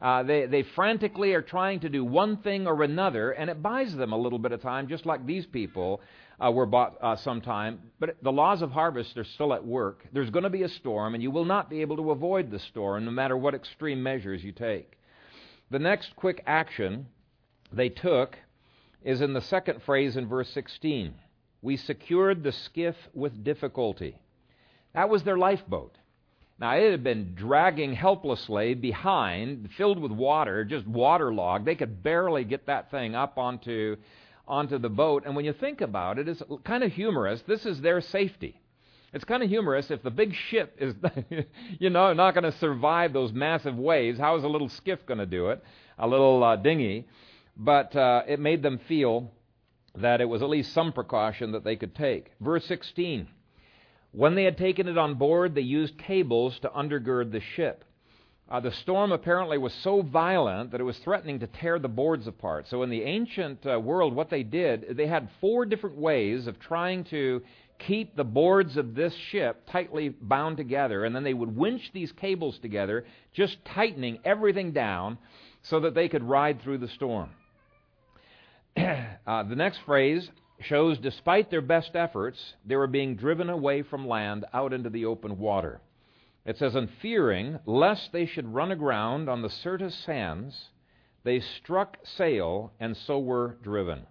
[0.00, 3.94] Uh, they, they frantically are trying to do one thing or another, and it buys
[3.94, 6.00] them a little bit of time, just like these people
[6.48, 7.80] were bought uh, sometime.
[7.98, 10.06] But the laws of harvest are still at work.
[10.12, 12.58] There's going to be a storm, and you will not be able to avoid the
[12.58, 14.98] storm no matter what extreme measures you take.
[15.70, 17.06] The next quick action
[17.72, 18.38] they took
[19.04, 21.14] is in the second phrase in verse 16.
[21.62, 24.18] We secured the skiff with difficulty.
[24.94, 25.96] That was their lifeboat.
[26.58, 31.64] Now, it had been dragging helplessly behind, filled with water, just waterlogged.
[31.64, 33.96] They could barely get that thing up onto
[34.50, 35.22] onto the boat.
[35.24, 37.40] And when you think about it, it's kind of humorous.
[37.46, 38.60] This is their safety.
[39.12, 40.94] It's kind of humorous if the big ship is,
[41.78, 44.18] you know, not going to survive those massive waves.
[44.18, 45.62] How is a little skiff going to do it?
[45.98, 47.06] A little uh, dinghy.
[47.56, 49.30] But uh, it made them feel
[49.96, 52.32] that it was at least some precaution that they could take.
[52.40, 53.28] Verse 16.
[54.12, 57.84] When they had taken it on board, they used cables to undergird the ship.
[58.50, 62.26] Uh, the storm apparently was so violent that it was threatening to tear the boards
[62.26, 62.66] apart.
[62.68, 66.58] So, in the ancient uh, world, what they did, they had four different ways of
[66.58, 67.42] trying to
[67.78, 72.10] keep the boards of this ship tightly bound together, and then they would winch these
[72.12, 75.16] cables together, just tightening everything down
[75.62, 77.30] so that they could ride through the storm.
[78.76, 80.28] uh, the next phrase
[80.62, 85.06] shows despite their best efforts, they were being driven away from land out into the
[85.06, 85.80] open water.
[86.44, 90.70] It says, And fearing lest they should run aground on the Syrtis sands,
[91.22, 94.06] they struck sail and so were driven.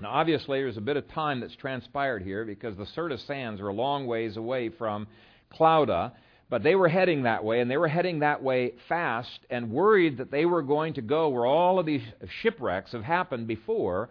[0.00, 3.68] Now, obviously, there's a bit of time that's transpired here because the Syrtis sands are
[3.68, 5.06] a long ways away from
[5.50, 6.12] Clauda,
[6.50, 10.18] but they were heading that way, and they were heading that way fast and worried
[10.18, 12.02] that they were going to go where all of these
[12.42, 14.10] shipwrecks have happened before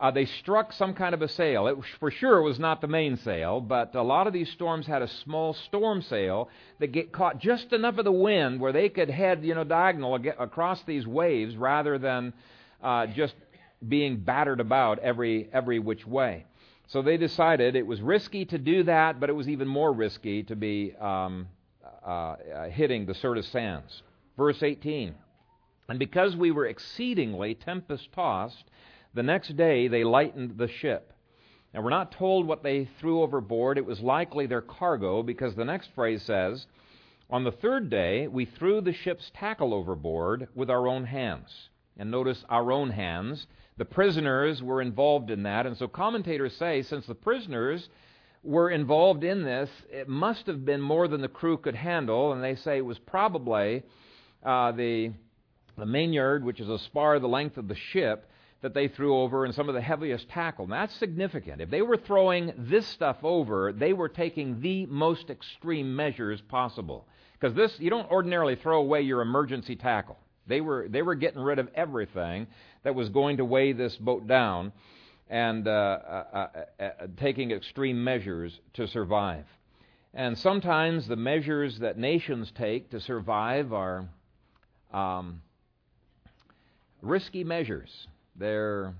[0.00, 1.68] uh, they struck some kind of a sail.
[1.68, 5.08] It for sure was not the mainsail, but a lot of these storms had a
[5.08, 6.48] small storm sail
[6.80, 10.16] that get caught just enough of the wind where they could head, you know, diagonal
[10.38, 12.32] across these waves rather than
[12.82, 13.34] uh, just
[13.88, 16.44] being battered about every every which way.
[16.88, 20.42] So they decided it was risky to do that, but it was even more risky
[20.44, 21.48] to be um,
[22.04, 24.02] uh, uh hitting the Syrtis sands.
[24.36, 25.14] Verse 18.
[25.88, 28.64] And because we were exceedingly tempest tossed,
[29.14, 31.12] the next day they lightened the ship.
[31.72, 33.78] Now, we're not told what they threw overboard.
[33.78, 36.66] It was likely their cargo, because the next phrase says,
[37.30, 41.48] On the third day, we threw the ship's tackle overboard with our own hands.
[41.96, 43.46] And notice our own hands.
[43.76, 45.66] The prisoners were involved in that.
[45.66, 47.88] And so commentators say, since the prisoners
[48.44, 52.32] were involved in this, it must have been more than the crew could handle.
[52.32, 53.82] And they say it was probably
[54.44, 55.12] uh, the,
[55.76, 58.30] the mainyard, which is a spar the length of the ship,
[58.64, 60.66] that they threw over and some of the heaviest tackle.
[60.66, 61.60] Now, that's significant.
[61.60, 67.06] If they were throwing this stuff over, they were taking the most extreme measures possible.
[67.34, 70.16] Because this, you don't ordinarily throw away your emergency tackle.
[70.46, 72.46] They were, they were getting rid of everything
[72.84, 74.72] that was going to weigh this boat down
[75.28, 79.44] and uh, uh, uh, uh, taking extreme measures to survive.
[80.14, 84.08] And sometimes the measures that nations take to survive are
[84.90, 85.42] um,
[87.02, 88.06] risky measures.
[88.36, 88.94] They're,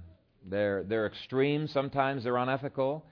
[0.49, 3.05] they're, they're extreme, sometimes they're unethical,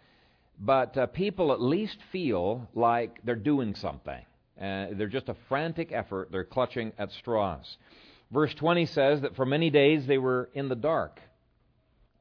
[0.58, 4.24] but uh, people at least feel like they're doing something.
[4.60, 7.76] Uh, they're just a frantic effort, they're clutching at straws.
[8.30, 11.20] Verse 20 says that for many days they were in the dark.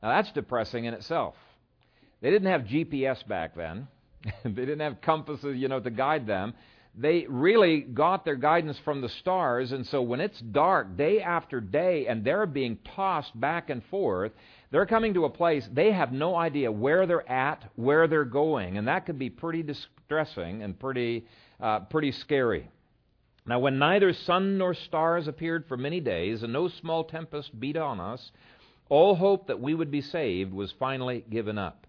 [0.01, 1.35] Now that's depressing in itself.
[2.21, 3.87] They didn't have GPS back then.
[4.43, 6.53] they didn't have compasses, you know, to guide them.
[6.93, 11.61] They really got their guidance from the stars, and so when it's dark day after
[11.61, 14.33] day and they're being tossed back and forth,
[14.71, 18.77] they're coming to a place they have no idea where they're at, where they're going,
[18.77, 21.25] and that could be pretty distressing and pretty,
[21.61, 22.69] uh, pretty scary.
[23.45, 27.77] Now, when neither sun nor stars appeared for many days, and no small tempest beat
[27.77, 28.31] on us,
[28.89, 31.80] all hope that we would be saved was finally given up.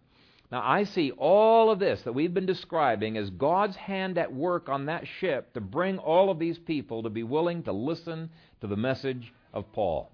[0.52, 4.68] Now, I see all of this that we've been describing as God's hand at work
[4.68, 8.28] on that ship to bring all of these people to be willing to listen
[8.60, 10.12] to the message of Paul.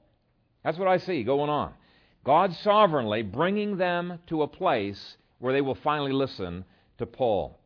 [0.63, 1.73] That's what I see going on.
[2.25, 6.65] God sovereignly bringing them to a place where they will finally listen
[6.99, 7.59] to Paul.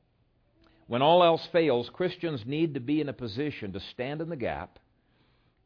[0.86, 4.36] When all else fails, Christians need to be in a position to stand in the
[4.36, 4.78] gap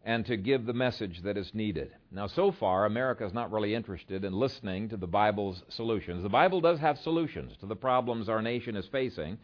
[0.07, 1.90] and to give the message that is needed.
[2.12, 6.23] Now, so far, America is not really interested in listening to the Bible's solutions.
[6.23, 9.37] The Bible does have solutions to the problems our nation is facing.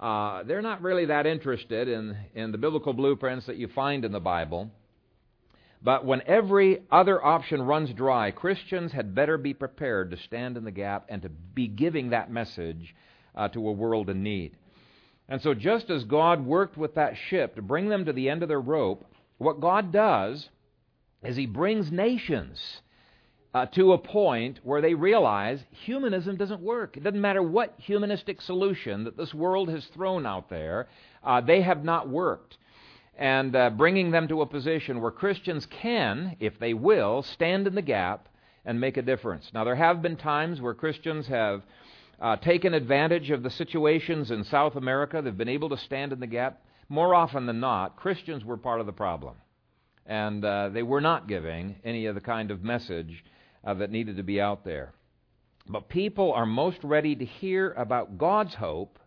[0.00, 4.12] Uh, they're not really that interested in, in the biblical blueprints that you find in
[4.12, 4.70] the Bible.
[5.82, 10.62] But when every other option runs dry, Christians had better be prepared to stand in
[10.62, 12.94] the gap and to be giving that message
[13.34, 14.56] uh, to a world in need.
[15.28, 18.44] And so, just as God worked with that ship to bring them to the end
[18.44, 19.04] of their rope,
[19.38, 20.48] what God does
[21.22, 22.80] is He brings nations
[23.56, 26.96] uh, to a point where they realize humanism doesn't work.
[26.96, 30.88] It doesn't matter what humanistic solution that this world has thrown out there,
[31.24, 32.58] uh, they have not worked.
[33.18, 37.74] And uh, bringing them to a position where Christians can, if they will, stand in
[37.74, 38.28] the gap
[38.66, 39.50] and make a difference.
[39.54, 41.62] Now, there have been times where Christians have
[42.20, 45.22] uh, taken advantage of the situations in South America.
[45.22, 46.60] They've been able to stand in the gap.
[46.88, 49.36] More often than not, Christians were part of the problem.
[50.06, 53.24] And uh, they were not giving any of the kind of message
[53.64, 54.92] uh, that needed to be out there.
[55.68, 58.98] But people are most ready to hear about God's hope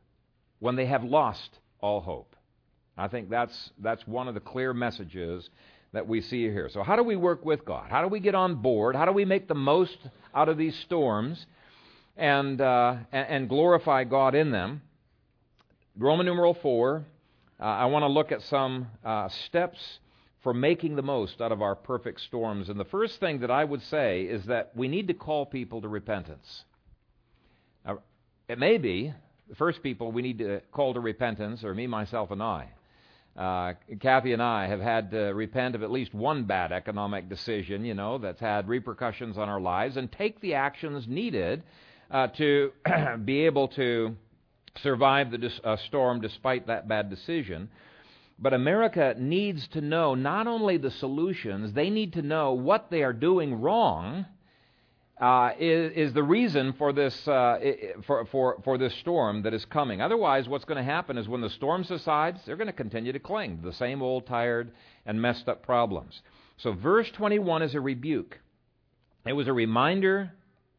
[0.60, 2.36] when they have lost all hope.
[2.98, 5.50] I think that's, that's one of the clear messages
[5.94, 6.70] that we see here.
[6.72, 7.90] So, how do we work with God?
[7.90, 8.96] How do we get on board?
[8.96, 9.98] How do we make the most
[10.36, 11.46] out of these storms?
[12.20, 14.82] and, uh, and glorify God in them.
[15.98, 17.06] Roman numeral 4,
[17.60, 20.00] uh, I want to look at some uh, steps
[20.44, 22.70] for making the most out of our perfect storms.
[22.70, 25.82] And the first thing that I would say is that we need to call people
[25.82, 26.64] to repentance.
[27.86, 28.00] Now,
[28.48, 29.14] it may be
[29.50, 32.70] the first people we need to call to repentance are me, myself, and I.
[33.36, 37.84] Uh, Kathy and I have had to repent of at least one bad economic decision,
[37.84, 41.64] you know, that's had repercussions on our lives, and take the actions needed
[42.12, 42.72] uh, to
[43.26, 44.16] be able to
[44.82, 47.70] survive the uh, storm despite that bad decision.
[48.42, 53.04] But America needs to know not only the solutions, they need to know what they
[53.04, 54.26] are doing wrong.
[55.20, 57.60] Uh, is, is, the reason for this uh,
[58.08, 60.02] for, for, for this storm that is coming.
[60.02, 63.20] Otherwise, what's going to happen is when the storm subsides, they're going to continue to
[63.20, 64.72] cling to the same old tired
[65.06, 66.22] and messed up problems.
[66.56, 68.40] So, verse 21 is a rebuke.
[69.26, 70.32] It was a reminder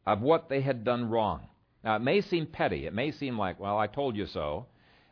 [0.07, 1.41] of what they had done wrong.
[1.83, 2.85] Now, it may seem petty.
[2.85, 4.67] It may seem like, well, I told you so.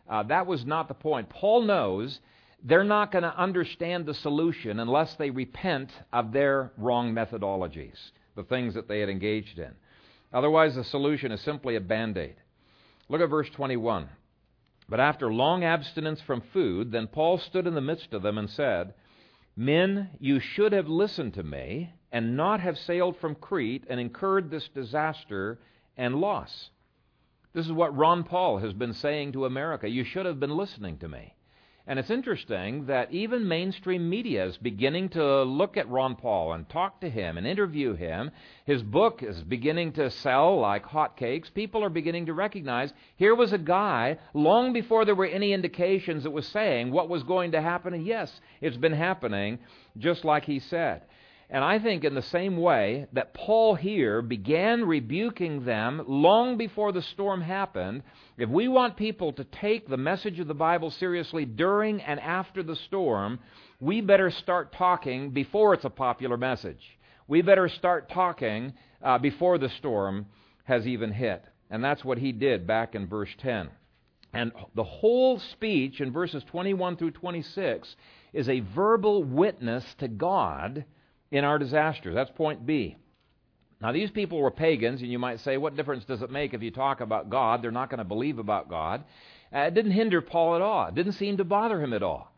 [0.08, 1.30] Uh, that was not the point.
[1.30, 2.20] Paul knows
[2.64, 8.44] they're not going to understand the solution unless they repent of their wrong methodologies, the
[8.44, 9.72] things that they had engaged in.
[10.34, 12.36] Otherwise, the solution is simply a band aid.
[13.08, 14.10] Look at verse 21.
[14.88, 18.50] But after long abstinence from food, then Paul stood in the midst of them and
[18.50, 18.94] said,
[19.56, 24.50] Men, you should have listened to me and not have sailed from Crete and incurred
[24.50, 25.60] this disaster
[26.00, 26.70] and loss.
[27.54, 29.90] This is what Ron Paul has been saying to America.
[29.90, 31.36] You should have been listening to me.
[31.86, 36.70] And it's interesting that even mainstream media is beginning to look at Ron Paul and
[36.70, 38.32] talk to him and interview him.
[38.64, 41.54] His book is beginning to sell like hotcakes.
[41.54, 46.24] People are beginning to recognize here was a guy long before there were any indications
[46.24, 47.94] that was saying what was going to happen.
[47.94, 49.60] And yes, it's been happening
[49.98, 51.02] just like he said.
[51.52, 56.92] And I think, in the same way that Paul here began rebuking them long before
[56.92, 58.04] the storm happened,
[58.38, 62.62] if we want people to take the message of the Bible seriously during and after
[62.62, 63.40] the storm,
[63.80, 67.00] we better start talking before it's a popular message.
[67.28, 70.28] We better start talking uh, before the storm
[70.66, 71.44] has even hit.
[71.72, 73.70] And that's what he did back in verse 10.
[74.34, 77.96] And the whole speech in verses 21 through 26
[78.34, 80.86] is a verbal witness to God
[81.32, 82.16] in our disasters.
[82.16, 82.98] That's point B.
[83.82, 86.62] Now, these people were pagans, and you might say, what difference does it make if
[86.62, 87.62] you talk about God?
[87.62, 89.06] They're not going to believe about God.
[89.56, 92.32] Uh, it didn't hinder Paul at all, it didn't seem to bother him at all.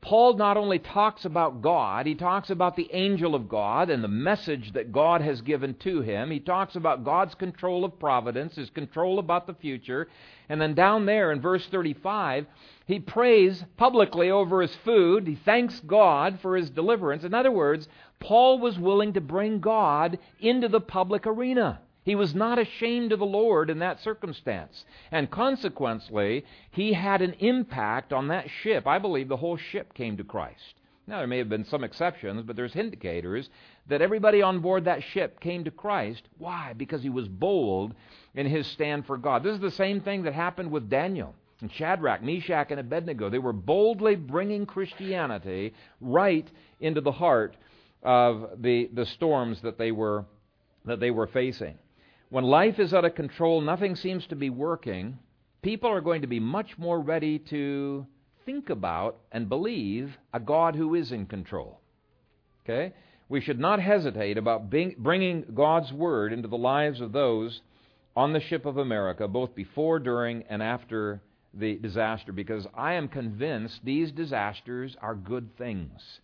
[0.00, 4.08] Paul not only talks about God, he talks about the angel of God and the
[4.08, 6.30] message that God has given to him.
[6.30, 10.08] He talks about God's control of providence, his control about the future.
[10.48, 12.46] And then down there in verse 35,
[12.86, 15.26] he prays publicly over his food.
[15.26, 17.24] He thanks God for his deliverance.
[17.24, 17.88] In other words,
[18.20, 21.80] Paul was willing to bring God into the public arena.
[22.08, 24.86] He was not ashamed of the Lord in that circumstance.
[25.10, 28.86] And consequently, he had an impact on that ship.
[28.86, 30.72] I believe the whole ship came to Christ.
[31.06, 33.50] Now, there may have been some exceptions, but there's indicators
[33.88, 36.22] that everybody on board that ship came to Christ.
[36.38, 36.72] Why?
[36.74, 37.92] Because he was bold
[38.34, 39.42] in his stand for God.
[39.42, 41.34] This is the same thing that happened with Daniel.
[41.60, 47.54] And Shadrach, Meshach, and Abednego, they were boldly bringing Christianity right into the heart
[48.02, 50.24] of the, the storms that they were
[50.86, 51.76] that they were facing.
[52.30, 55.18] When life is out of control, nothing seems to be working,
[55.62, 58.06] people are going to be much more ready to
[58.44, 61.80] think about and believe a God who is in control.
[62.64, 62.92] Okay?
[63.30, 67.60] We should not hesitate about bringing God's Word into the lives of those
[68.16, 71.22] on the ship of America, both before, during, and after
[71.54, 76.20] the disaster, because I am convinced these disasters are good things.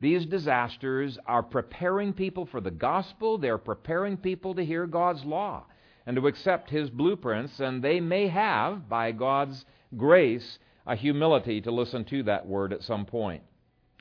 [0.00, 3.38] These disasters are preparing people for the gospel.
[3.38, 5.64] They're preparing people to hear God's law
[6.06, 9.64] and to accept His blueprints, and they may have, by God's
[9.96, 13.42] grace, a humility to listen to that word at some point.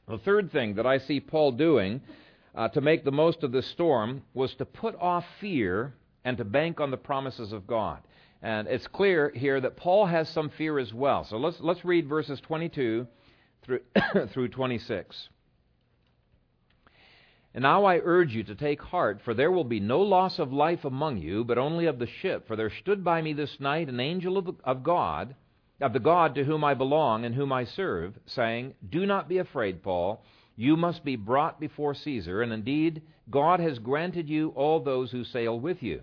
[0.08, 2.02] The third thing that I see Paul doing
[2.56, 6.46] uh, to make the most of this storm was to put off fear and to
[6.46, 8.00] bank on the promises of God.
[8.42, 11.24] And it's clear here that Paul has some fear as well.
[11.24, 13.08] So let's, let's read verses 22
[13.64, 13.80] through,
[14.30, 15.30] through 26.
[17.58, 20.54] And now I urge you to take heart, for there will be no loss of
[20.54, 22.46] life among you, but only of the ship.
[22.46, 25.34] For there stood by me this night an angel of, of God,
[25.82, 29.40] of the God to whom I belong and whom I serve, saying, Do not be
[29.40, 30.24] afraid, Paul.
[30.56, 35.24] You must be brought before Caesar, and indeed God has granted you all those who
[35.24, 36.02] sail with you.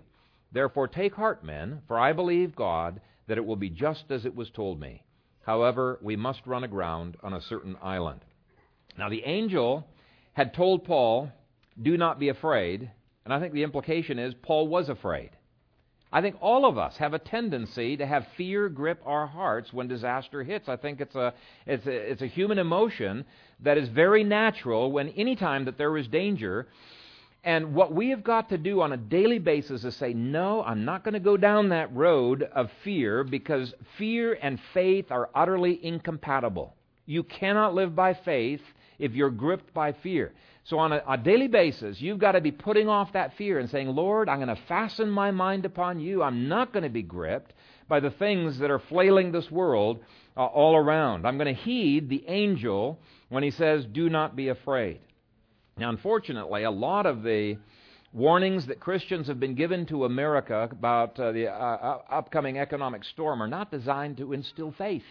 [0.51, 4.35] Therefore take heart, men, for I believe God that it will be just as it
[4.35, 5.05] was told me.
[5.45, 8.19] However, we must run aground on a certain island.
[8.97, 9.87] Now the angel
[10.33, 11.31] had told Paul
[11.81, 12.89] do not be afraid.
[13.25, 15.31] And I think the implication is Paul was afraid.
[16.11, 19.87] I think all of us have a tendency to have fear grip our hearts when
[19.87, 20.69] disaster hits.
[20.69, 21.33] I think it's a,
[21.65, 23.25] it's a, it's a human emotion
[23.61, 26.67] that is very natural when any time that there is danger.
[27.43, 30.85] And what we have got to do on a daily basis is say, no, I'm
[30.85, 35.83] not going to go down that road of fear because fear and faith are utterly
[35.83, 36.75] incompatible.
[37.05, 38.61] You cannot live by faith
[38.99, 40.33] if you're gripped by fear.
[40.65, 43.69] So, on a, a, daily basis, you've got to be putting off that fear and
[43.69, 46.23] saying, Lord, I'm going to fasten my mind upon you.
[46.23, 47.53] I'm not going to be gripped
[47.87, 49.99] by the things that are flailing this world
[50.35, 51.27] uh, all around.
[51.27, 55.01] I'm going to heed the angel when he says, Do not be afraid.
[55.77, 57.57] Now, unfortunately, a lot of the
[58.11, 63.03] warnings that Christians have been given to America about uh, the uh, uh upcoming economic
[63.03, 65.03] storm are not designed to instill faith.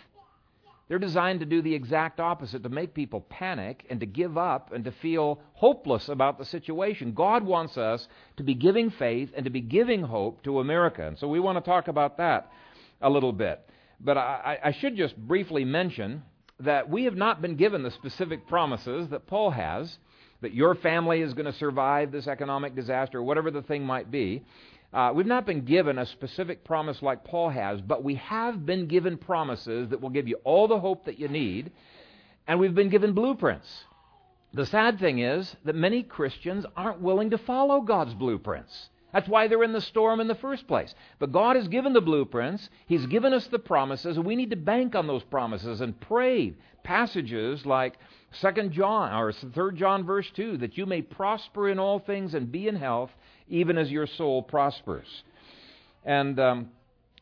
[0.89, 4.72] They're designed to do the exact opposite, to make people panic and to give up
[4.72, 7.12] and to feel hopeless about the situation.
[7.12, 8.07] God wants us
[8.37, 11.07] to be giving faith and to be giving hope to America.
[11.07, 12.51] And so we want to talk about that
[13.01, 13.66] a little bit.
[13.99, 16.22] But I, I should just briefly mention
[16.61, 19.99] that we have not been given the specific promises that Paul has
[20.45, 24.45] that your family is going to survive this economic disaster, whatever the thing might be.
[24.95, 28.86] Uh, we've not been given a specific promise like Paul has, but we have been
[28.86, 31.72] given promises that will give you all the hope that you need,
[32.47, 33.86] and we've been given blueprints.
[34.53, 38.88] The sad thing is that many Christians aren't willing to follow God's blueprints.
[39.12, 40.95] That's why they're in the storm in the first place.
[41.18, 44.57] But God has given the blueprints, He's given us the promises, and we need to
[44.57, 47.95] bank on those promises and pray passages like
[48.40, 52.53] 2 John or 3 John verse 2 that you may prosper in all things and
[52.53, 53.11] be in health
[53.49, 55.07] even as your soul prospers.
[56.05, 56.70] And um,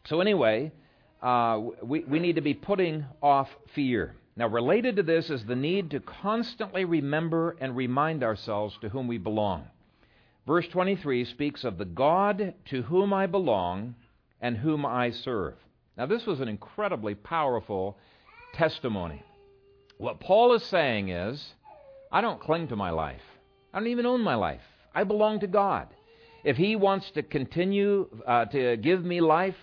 [0.04, 0.72] so, anyway,
[1.22, 4.14] uh, we, we need to be putting off fear.
[4.34, 9.06] Now, related to this is the need to constantly remember and remind ourselves to whom
[9.06, 9.66] we belong.
[10.46, 13.94] Verse 23 speaks of the God to whom I belong
[14.40, 15.54] and whom I serve.
[15.96, 17.98] Now, this was an incredibly powerful
[18.54, 19.22] testimony.
[19.98, 21.54] What Paul is saying is,
[22.10, 23.22] I don't cling to my life.
[23.72, 24.60] I don't even own my life.
[24.94, 25.88] I belong to God.
[26.44, 29.56] If He wants to continue uh, to give me life,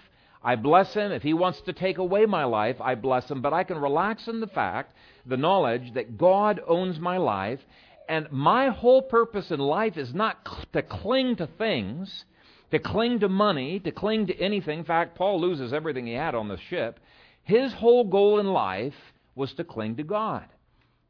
[0.44, 1.12] I bless Him.
[1.12, 3.42] If He wants to take away my life, I bless Him.
[3.42, 4.94] But I can relax in the fact,
[5.26, 7.60] the knowledge that God owns my life.
[8.08, 10.38] And my whole purpose in life is not
[10.74, 12.26] to cling to things,
[12.72, 14.80] to cling to money, to cling to anything.
[14.80, 17.00] In fact, Paul loses everything he had on the ship.
[17.44, 18.96] His whole goal in life
[19.36, 20.46] was to cling to God.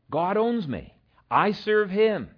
[0.09, 0.93] God owns me.
[1.29, 2.29] I serve Him.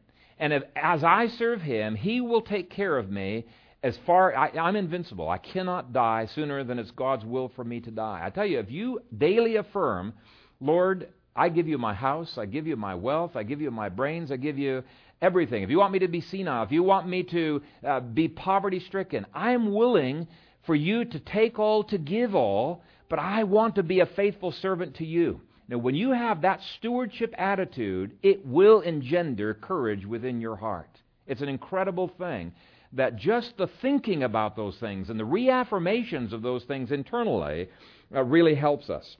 [0.41, 3.45] And if, as I serve Him, He will take care of me
[3.83, 5.29] as far I, I'm invincible.
[5.29, 8.21] I cannot die sooner than it's God's will for me to die.
[8.23, 10.13] I tell you, if you daily affirm,
[10.59, 13.87] Lord, I give you my house, I give you my wealth, I give you my
[13.87, 14.83] brains, I give you
[15.21, 15.61] everything.
[15.61, 18.79] If you want me to be senile, if you want me to uh, be poverty
[18.79, 20.27] stricken, I am willing
[20.65, 24.51] for you to take all, to give all, but I want to be a faithful
[24.51, 25.41] servant to you.
[25.71, 30.89] Now, when you have that stewardship attitude, it will engender courage within your heart.
[31.27, 32.51] It's an incredible thing
[32.91, 37.69] that just the thinking about those things and the reaffirmations of those things internally
[38.13, 39.15] uh, really helps us.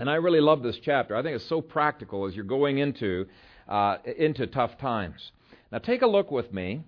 [0.00, 1.14] And I really love this chapter.
[1.14, 3.26] I think it's so practical as you're going into,
[3.68, 5.30] uh, into tough times.
[5.70, 6.82] Now, take a look with me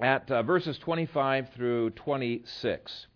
[0.00, 3.06] at uh, verses 25 through 26.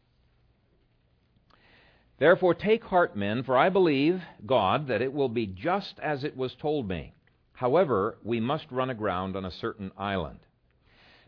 [2.20, 6.36] Therefore, take heart, men, for I believe, God, that it will be just as it
[6.36, 7.14] was told me.
[7.54, 10.38] However, we must run aground on a certain island.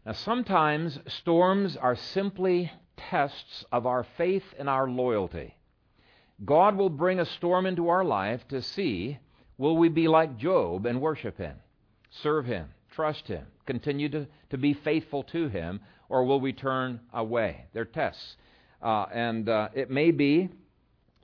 [0.05, 5.57] Now, sometimes storms are simply tests of our faith and our loyalty.
[6.45, 9.18] God will bring a storm into our life to see
[9.57, 11.57] will we be like Job and worship Him,
[12.11, 15.80] serve Him, trust Him, continue to, to be faithful to Him,
[16.11, 17.64] or will we turn away?
[17.72, 18.36] They're tests.
[18.82, 20.51] Uh, and uh, it may be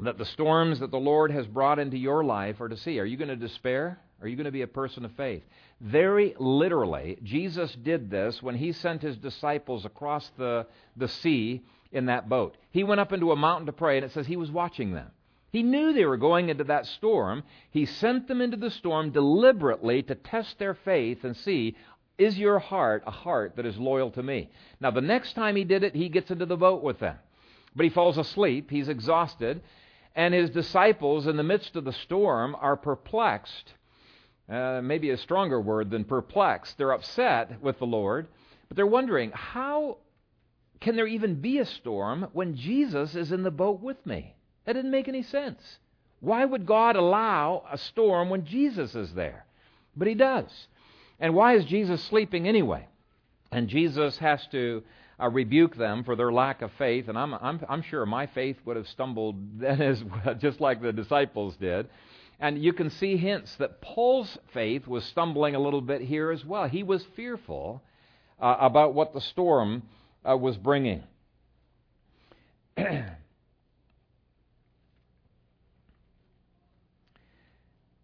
[0.01, 3.01] that the storms that the Lord has brought into your life are to see.
[3.01, 3.99] Are you going to despair?
[4.20, 5.42] Are you going to be a person of faith?
[5.80, 12.07] Very literally, Jesus did this when he sent his disciples across the, the sea in
[12.07, 12.57] that boat.
[12.70, 15.11] He went up into a mountain to pray, and it says he was watching them.
[15.51, 17.42] He knew they were going into that storm.
[17.70, 21.76] He sent them into the storm deliberately to test their faith and see
[22.18, 24.51] is your heart a heart that is loyal to me?
[24.80, 27.16] Now, the next time he did it, he gets into the boat with them.
[27.76, 28.70] But he falls asleep.
[28.70, 29.62] He's exhausted
[30.14, 33.74] and his disciples, in the midst of the storm, are perplexed.
[34.48, 36.78] Uh, maybe a stronger word than perplexed.
[36.78, 38.26] They're upset with the Lord,
[38.68, 39.98] but they're wondering, how
[40.80, 44.34] can there even be a storm when Jesus is in the boat with me?
[44.64, 45.78] That didn't make any sense.
[46.20, 49.44] Why would God allow a storm when Jesus is there?
[49.96, 50.68] But he does.
[51.20, 52.88] And why is Jesus sleeping anyway?
[53.50, 54.82] And Jesus has to
[55.20, 57.08] uh, rebuke them for their lack of faith.
[57.08, 60.02] And I'm, I'm, I'm sure my faith would have stumbled then as
[60.38, 61.88] just like the disciples did.
[62.40, 66.44] And you can see hints that Paul's faith was stumbling a little bit here as
[66.44, 66.68] well.
[66.68, 67.82] He was fearful
[68.40, 69.82] uh, about what the storm
[70.28, 71.02] uh, was bringing.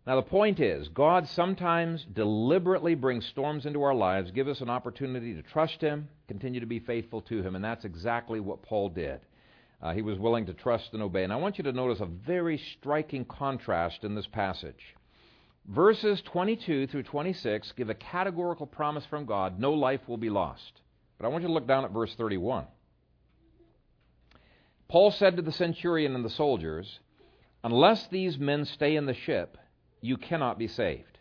[0.07, 4.68] Now, the point is, God sometimes deliberately brings storms into our lives, give us an
[4.68, 8.90] opportunity to trust Him, continue to be faithful to Him, and that's exactly what Paul
[8.90, 9.20] did.
[9.80, 11.24] Uh, he was willing to trust and obey.
[11.24, 14.94] And I want you to notice a very striking contrast in this passage.
[15.66, 20.80] Verses 22 through 26 give a categorical promise from God no life will be lost.
[21.18, 22.66] But I want you to look down at verse 31.
[24.88, 27.00] Paul said to the centurion and the soldiers,
[27.62, 29.57] Unless these men stay in the ship,
[30.05, 31.18] you cannot be saved.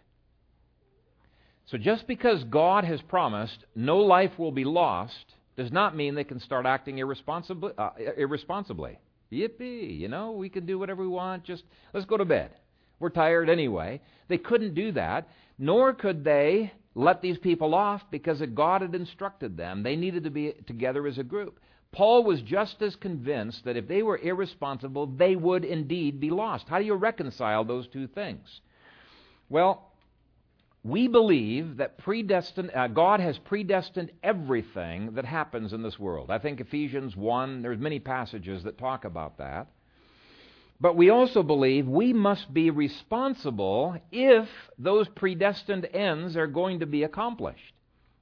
[1.67, 6.25] So just because God has promised no life will be lost does not mean they
[6.25, 7.71] can start acting irresponsibly.
[7.77, 8.99] Uh, irresponsibly.
[9.31, 11.63] Yippee, you know, we can do whatever we want, just
[11.93, 12.51] let's go to bed.
[12.99, 14.01] We're tired anyway.
[14.27, 19.55] They couldn't do that, nor could they let these people off because God had instructed
[19.55, 19.81] them.
[19.81, 21.59] They needed to be together as a group.
[21.93, 26.67] Paul was just as convinced that if they were irresponsible, they would indeed be lost.
[26.67, 28.61] How do you reconcile those two things?
[29.53, 29.91] Well,
[30.83, 36.31] we believe that predestined, uh, God has predestined everything that happens in this world.
[36.31, 39.67] I think Ephesians 1, there's many passages that talk about that.
[40.81, 44.49] But we also believe we must be responsible if
[44.79, 47.75] those predestined ends are going to be accomplished.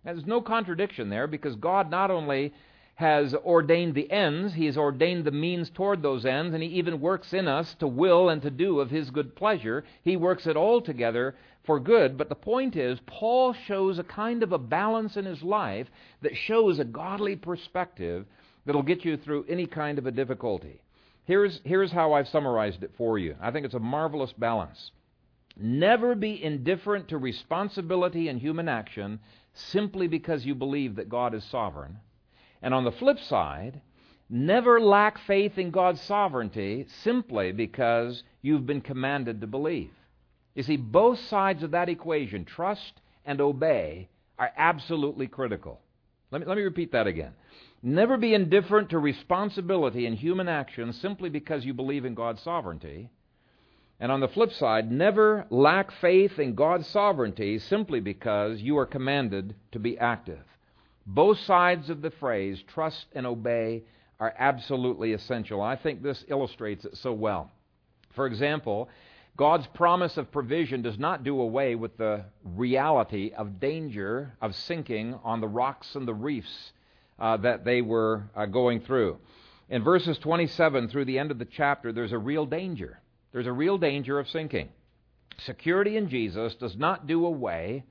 [0.04, 2.54] There's no contradiction there because God not only
[2.96, 7.02] has ordained the ends, He has ordained the means toward those ends, and He even
[7.02, 9.84] works in us to will and to do of His good pleasure.
[10.04, 12.18] He works it all together for good.
[12.18, 15.88] But the point is, Paul shows a kind of a balance in his life
[16.22, 18.26] that shows a godly perspective
[18.66, 20.82] that'll get you through any kind of a difficulty.
[21.26, 23.36] Here's, here's how I've summarized it for you.
[23.42, 24.92] I think it's a marvelous balance.
[25.56, 29.20] Never be indifferent to responsibility and human action
[29.54, 31.98] simply because you believe that God is sovereign.
[32.62, 33.82] And on the flip side,
[34.30, 39.92] never lack faith in God's sovereignty simply because you've been commanded to believe.
[40.56, 45.80] You see, both sides of that equation, trust and obey, are absolutely critical.
[46.32, 47.34] Let me, let me repeat that again.
[47.84, 53.10] Never be indifferent to responsibility in human action simply because you believe in God's sovereignty.
[54.00, 58.86] And on the flip side, never lack faith in God's sovereignty simply because you are
[58.86, 60.44] commanded to be active.
[61.06, 63.84] Both sides of the phrase, trust and obey,
[64.20, 65.62] are absolutely essential.
[65.62, 67.52] I think this illustrates it so well.
[68.16, 68.90] For example,
[69.38, 75.18] God's promise of provision does not do away with the reality of danger of sinking
[75.24, 76.74] on the rocks and the reefs
[77.18, 79.18] uh, that they were uh, going through.
[79.70, 83.00] In verses 27 through the end of the chapter, there's a real danger.
[83.32, 84.70] There's a real danger of sinking.
[85.46, 87.86] Security in Jesus does not do away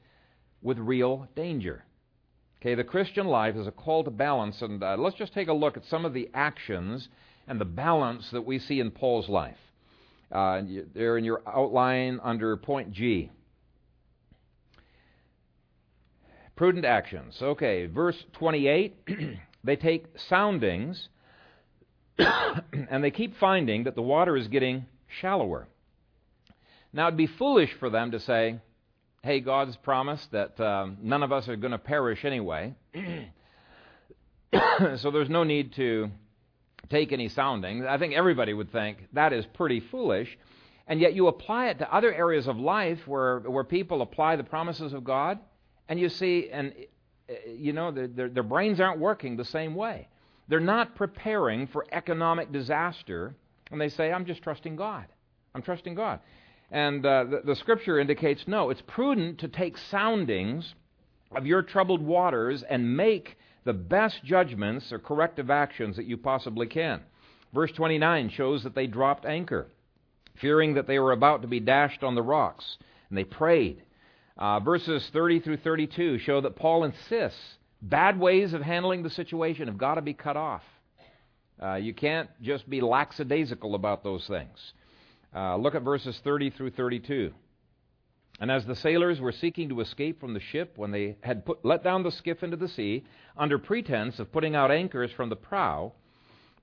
[0.62, 1.84] with real danger.
[2.60, 5.52] Okay, the Christian life is a call to balance, and uh, let's just take a
[5.52, 7.08] look at some of the actions
[7.48, 9.56] and the balance that we see in Paul's life.
[10.30, 10.60] Uh,
[10.94, 13.30] they're in your outline under point G.
[16.54, 17.38] Prudent actions.
[17.40, 19.08] Okay, verse 28.
[19.64, 21.08] they take soundings
[22.18, 24.84] and they keep finding that the water is getting
[25.20, 25.66] shallower.
[26.92, 28.58] Now, it'd be foolish for them to say,
[29.22, 32.74] hey, God's promised that um, none of us are going to perish anyway.
[34.52, 36.10] so there's no need to
[36.88, 37.84] take any soundings.
[37.88, 40.38] I think everybody would think that is pretty foolish.
[40.86, 44.44] And yet you apply it to other areas of life where, where people apply the
[44.44, 45.38] promises of God,
[45.88, 46.72] and you see, and
[47.28, 50.08] uh, you know, their, their brains aren't working the same way.
[50.48, 53.36] They're not preparing for economic disaster,
[53.70, 55.06] and they say, I'm just trusting God.
[55.54, 56.20] I'm trusting God.
[56.70, 60.74] And uh, the, the scripture indicates no, it's prudent to take soundings
[61.34, 66.66] of your troubled waters and make the best judgments or corrective actions that you possibly
[66.66, 67.00] can.
[67.52, 69.68] Verse 29 shows that they dropped anchor,
[70.40, 73.82] fearing that they were about to be dashed on the rocks, and they prayed.
[74.38, 79.66] Uh, verses 30 through 32 show that Paul insists bad ways of handling the situation
[79.66, 80.62] have got to be cut off.
[81.62, 84.72] Uh, you can't just be lackadaisical about those things.
[85.34, 87.32] Uh, look at verses 30 through 32.
[88.40, 91.64] And as the sailors were seeking to escape from the ship, when they had put,
[91.64, 93.04] let down the skiff into the sea,
[93.36, 95.92] under pretense of putting out anchors from the prow,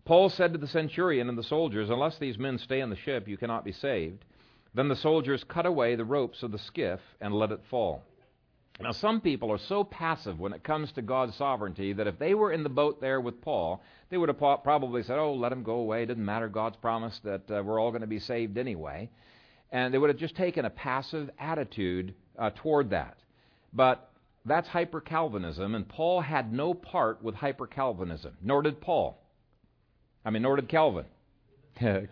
[0.03, 3.27] Paul said to the centurion and the soldiers, Unless these men stay in the ship,
[3.27, 4.25] you cannot be saved.
[4.73, 8.03] Then the soldiers cut away the ropes of the skiff and let it fall.
[8.79, 12.35] Now, some people are so passive when it comes to God's sovereignty that if they
[12.35, 15.63] were in the boat there with Paul, they would have probably said, Oh, let him
[15.63, 16.03] go away.
[16.03, 16.47] It doesn't matter.
[16.47, 19.09] God's promised that uh, we're all going to be saved anyway.
[19.71, 23.17] And they would have just taken a passive attitude uh, toward that.
[23.73, 24.11] But
[24.45, 29.21] that's hyper Calvinism, and Paul had no part with hyper Calvinism, nor did Paul.
[30.23, 31.05] I mean, nor did Calvin.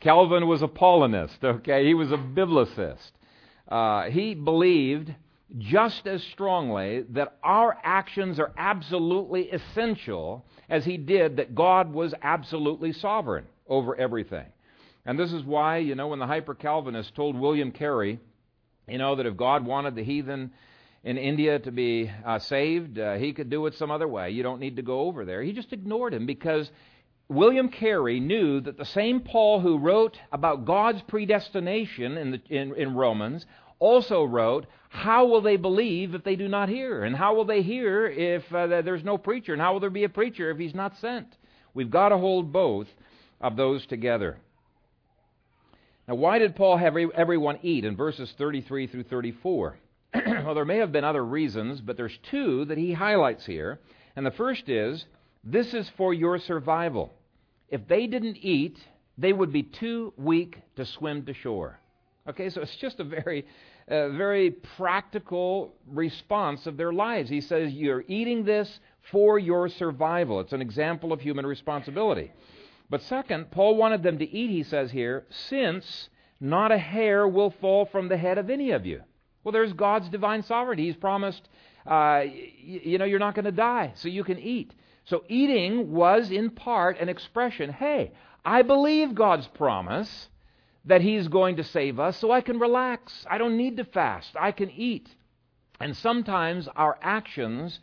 [0.00, 1.84] Calvin was a Paulinist, okay?
[1.84, 3.10] He was a biblicist.
[3.66, 5.12] Uh, he believed
[5.56, 12.12] just as strongly that our actions are absolutely essential as he did that God was
[12.22, 14.46] absolutely sovereign over everything.
[15.06, 18.20] And this is why, you know, when the hyper Calvinists told William Carey,
[18.86, 20.50] you know, that if God wanted the heathen
[21.02, 24.30] in India to be uh, saved, uh, he could do it some other way.
[24.30, 25.42] You don't need to go over there.
[25.42, 26.70] He just ignored him because
[27.28, 32.74] William Carey knew that the same Paul who wrote about God's predestination in, the, in,
[32.74, 33.46] in Romans
[33.78, 37.04] also wrote, How will they believe if they do not hear?
[37.04, 39.52] And how will they hear if uh, there's no preacher?
[39.52, 41.26] And how will there be a preacher if he's not sent?
[41.74, 42.88] We've got to hold both
[43.40, 44.38] of those together.
[46.06, 49.78] Now, why did Paul have everyone eat in verses 33 through 34?
[50.14, 53.78] well, there may have been other reasons, but there's two that he highlights here.
[54.16, 55.04] And the first is
[55.44, 57.12] this is for your survival.
[57.68, 58.78] If they didn't eat,
[59.18, 61.78] they would be too weak to swim to shore.
[62.28, 63.46] Okay, so it's just a very,
[63.88, 67.30] uh, very practical response of their lives.
[67.30, 70.40] He says, You're eating this for your survival.
[70.40, 72.30] It's an example of human responsibility.
[72.90, 76.08] But second, Paul wanted them to eat, he says here, since
[76.40, 79.02] not a hair will fall from the head of any of you.
[79.42, 80.86] Well, there's God's divine sovereignty.
[80.86, 81.48] He's promised,
[81.86, 82.24] uh,
[82.58, 84.74] you know, you're not going to die, so you can eat.
[85.04, 88.12] So eating was in part an expression hey,
[88.44, 90.28] I believe God's promise
[90.88, 93.26] that He's going to save us, so I can relax.
[93.30, 94.34] I don't need to fast.
[94.38, 95.08] I can eat.
[95.80, 97.78] And sometimes our actions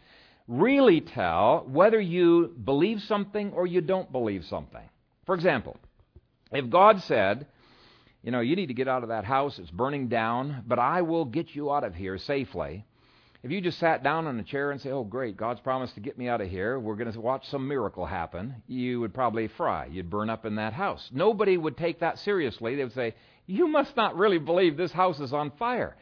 [0.47, 4.87] really tell whether you believe something or you don't believe something.
[5.25, 5.77] For example,
[6.51, 7.47] if God said,
[8.21, 11.01] you know, you need to get out of that house, it's burning down, but I
[11.01, 12.85] will get you out of here safely.
[13.45, 16.01] If you just sat down on a chair and say, Oh, great, God's promised to
[16.01, 19.49] get me out of here, we're going to watch some miracle happen, you would probably
[19.49, 19.85] fry.
[19.85, 21.07] You'd burn up in that house.
[21.13, 22.73] Nobody would take that seriously.
[22.73, 23.13] They would say,
[23.45, 25.95] You must not really believe this house is on fire.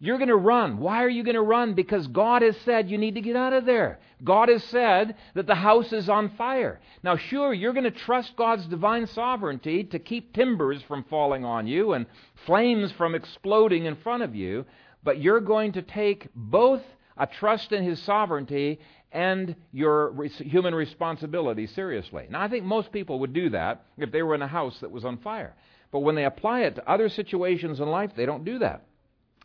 [0.00, 0.78] You're going to run.
[0.78, 1.74] Why are you going to run?
[1.74, 4.00] Because God has said you need to get out of there.
[4.22, 6.80] God has said that the house is on fire.
[7.04, 11.68] Now, sure, you're going to trust God's divine sovereignty to keep timbers from falling on
[11.68, 12.06] you and
[12.46, 14.66] flames from exploding in front of you,
[15.02, 16.82] but you're going to take both
[17.16, 18.80] a trust in His sovereignty
[19.10, 22.26] and your human responsibility seriously.
[22.30, 24.90] Now, I think most people would do that if they were in a house that
[24.90, 25.54] was on fire.
[25.90, 28.84] But when they apply it to other situations in life, they don't do that.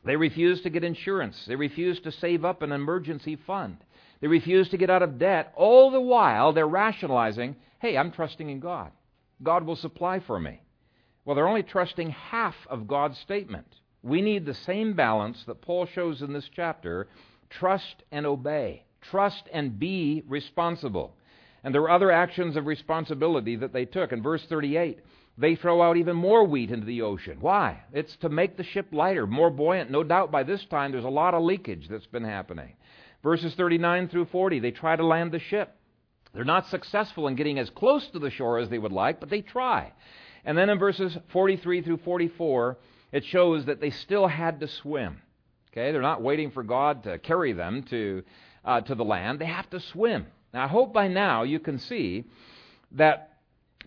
[0.06, 1.45] They refuse to get insurance.
[1.47, 3.78] They refuse to save up an emergency fund.
[4.20, 5.54] They refuse to get out of debt.
[5.56, 8.91] All the while, they're rationalizing, hey, I'm trusting in God.
[9.41, 10.62] God will supply for me.
[11.24, 13.68] Well, they're only trusting half of God's statement.
[14.04, 17.08] We need the same balance that Paul shows in this chapter
[17.49, 21.16] trust and obey, trust and be responsible.
[21.64, 24.12] And there were other actions of responsibility that they took.
[24.12, 24.99] In verse 38,
[25.38, 27.38] they throw out even more wheat into the ocean.
[27.39, 27.82] Why?
[27.93, 29.89] It's to make the ship lighter, more buoyant.
[29.89, 32.74] No doubt by this time there's a lot of leakage that's been happening.
[33.24, 35.76] Verses 39 through 40, they try to land the ship.
[36.34, 39.30] They're not successful in getting as close to the shore as they would like, but
[39.30, 39.93] they try.
[40.43, 42.78] And then in verses 43 through 44,
[43.14, 45.22] it shows that they still had to swim.
[45.72, 48.24] Okay, they're not waiting for God to carry them to
[48.66, 49.39] uh, to the land.
[49.39, 50.26] They have to swim.
[50.53, 52.26] Now, I hope by now you can see
[52.91, 53.38] that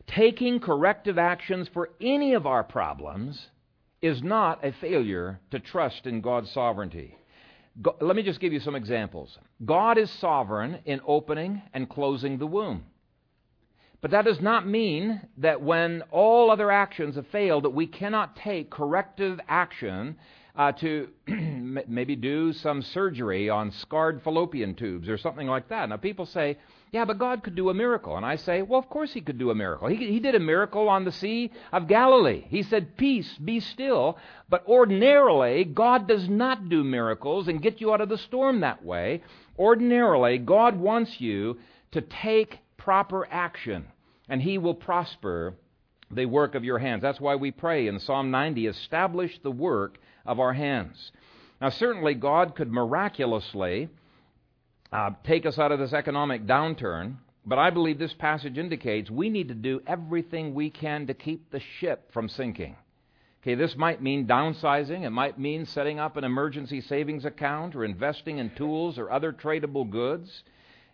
[0.07, 3.49] taking corrective actions for any of our problems
[4.03, 7.17] is not a failure to trust in God's sovereignty.
[8.01, 9.39] Let me just give you some examples.
[9.65, 12.85] God is sovereign in opening and closing the womb.
[14.01, 18.37] But that does not mean that when all other actions have failed, that we cannot
[18.37, 20.17] take corrective action
[20.55, 21.09] uh, to
[21.89, 25.89] maybe do some surgery on scarred fallopian tubes or something like that.
[25.89, 26.57] Now, people say,
[26.93, 28.17] yeah, but God could do a miracle.
[28.17, 29.89] And I say, well, of course He could do a miracle.
[29.89, 32.45] He, he did a miracle on the Sea of Galilee.
[32.49, 34.19] He said, Peace, be still.
[34.49, 38.85] But ordinarily, God does not do miracles and get you out of the storm that
[38.85, 39.23] way.
[39.59, 41.59] Ordinarily, God wants you
[41.93, 43.85] to take proper action,
[44.29, 45.55] and He will prosper
[46.09, 47.03] the work of your hands.
[47.03, 51.11] That's why we pray in Psalm 90 establish the work of our hands.
[51.61, 53.89] Now, certainly, God could miraculously
[54.93, 59.31] uh, take us out of this economic downturn, but I believe this passage indicates we
[59.31, 62.77] need to do everything we can to keep the ship from sinking.
[63.43, 65.05] Okay, this might mean downsizing.
[65.05, 69.33] It might mean setting up an emergency savings account or investing in tools or other
[69.33, 70.45] tradable goods.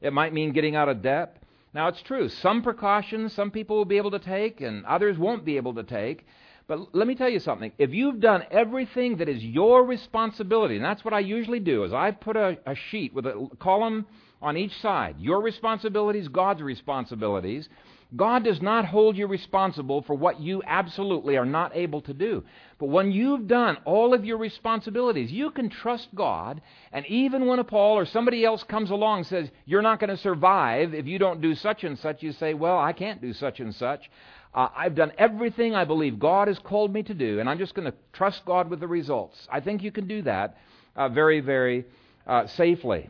[0.00, 1.41] It might mean getting out of debt.
[1.74, 2.28] Now, it's true.
[2.28, 5.82] Some precautions some people will be able to take and others won't be able to
[5.82, 6.26] take.
[6.68, 7.72] But let me tell you something.
[7.78, 11.92] If you've done everything that is your responsibility, and that's what I usually do, is
[11.92, 14.06] I put a, a sheet with a column
[14.40, 15.16] on each side.
[15.18, 17.68] Your responsibilities, God's responsibilities.
[18.14, 22.44] God does not hold you responsible for what you absolutely are not able to do.
[22.78, 26.60] But when you've done all of your responsibilities, you can trust God.
[26.92, 30.10] And even when a Paul or somebody else comes along and says, You're not going
[30.10, 33.32] to survive if you don't do such and such, you say, Well, I can't do
[33.32, 34.10] such and such.
[34.54, 37.74] Uh, I've done everything I believe God has called me to do, and I'm just
[37.74, 39.48] going to trust God with the results.
[39.50, 40.58] I think you can do that
[40.94, 41.86] uh, very, very
[42.26, 43.08] uh, safely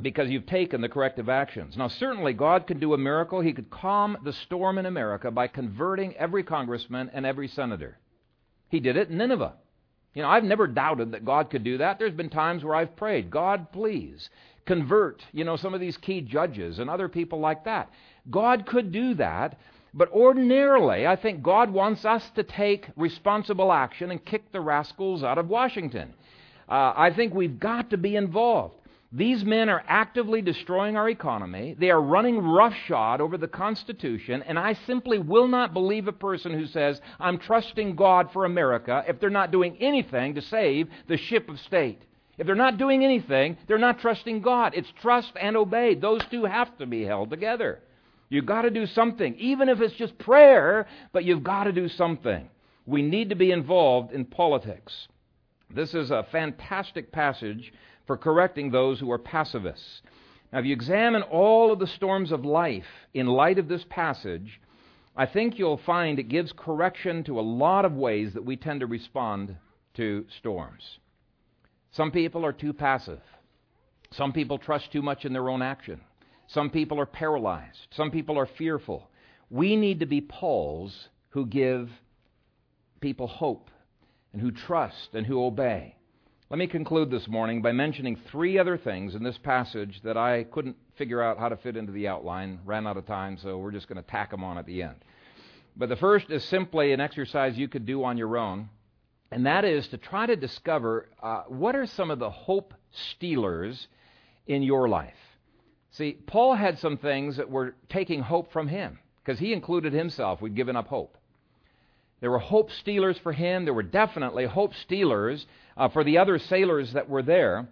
[0.00, 1.76] because you've taken the corrective actions.
[1.76, 3.40] Now, certainly, God could do a miracle.
[3.40, 7.98] He could calm the storm in America by converting every congressman and every senator.
[8.68, 9.54] He did it in Nineveh.
[10.14, 11.98] You know, I've never doubted that God could do that.
[11.98, 14.30] There's been times where I've prayed, God, please
[14.66, 17.90] convert, you know, some of these key judges and other people like that.
[18.30, 19.58] God could do that.
[19.94, 25.22] But ordinarily, I think God wants us to take responsible action and kick the rascals
[25.22, 26.12] out of Washington.
[26.68, 28.74] Uh, I think we've got to be involved.
[29.10, 31.74] These men are actively destroying our economy.
[31.78, 36.52] They are running roughshod over the Constitution, and I simply will not believe a person
[36.52, 41.16] who says, I'm trusting God for America, if they're not doing anything to save the
[41.16, 42.02] ship of state.
[42.36, 44.74] If they're not doing anything, they're not trusting God.
[44.76, 45.94] It's trust and obey.
[45.94, 47.80] Those two have to be held together.
[48.28, 51.88] You've got to do something, even if it's just prayer, but you've got to do
[51.88, 52.48] something.
[52.84, 55.08] We need to be involved in politics.
[55.70, 57.72] This is a fantastic passage
[58.08, 60.02] for correcting those who are pacifists.
[60.52, 64.60] Now, if you examine all of the storms of life in light of this passage,
[65.14, 68.80] I think you'll find it gives correction to a lot of ways that we tend
[68.80, 69.56] to respond
[69.94, 70.82] to storms.
[71.92, 73.20] Some people are too passive.
[74.12, 76.00] Some people trust too much in their own action.
[76.46, 77.88] Some people are paralyzed.
[77.90, 79.10] Some people are fearful.
[79.50, 81.90] We need to be Pauls who give
[83.02, 83.70] people hope
[84.32, 85.97] and who trust and who obey.
[86.50, 90.44] Let me conclude this morning by mentioning three other things in this passage that I
[90.44, 93.70] couldn't figure out how to fit into the outline, ran out of time, so we're
[93.70, 94.94] just going to tack them on at the end.
[95.76, 98.70] But the first is simply an exercise you could do on your own,
[99.30, 102.72] and that is to try to discover uh, what are some of the hope
[103.10, 103.86] stealers
[104.46, 105.12] in your life.
[105.90, 110.40] See, Paul had some things that were taking hope from him because he included himself.
[110.40, 111.18] We'd given up hope.
[112.20, 113.64] There were hope stealers for him.
[113.64, 115.46] There were definitely hope stealers
[115.78, 117.68] uh, for the other sailors that were there.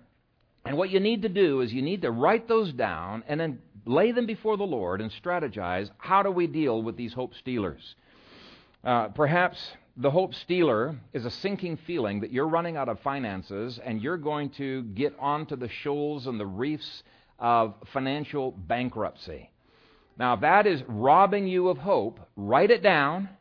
[0.64, 3.59] And what you need to do is you need to write those down and then
[3.84, 7.94] lay them before the Lord and strategize how do we deal with these hope stealers.
[8.82, 9.59] Uh, perhaps
[9.96, 14.18] the hope stealer is a sinking feeling that you're running out of finances and you're
[14.18, 17.02] going to get onto the shoals and the reefs
[17.38, 19.50] of financial bankruptcy.
[20.18, 23.28] Now, if that is robbing you of hope, write it down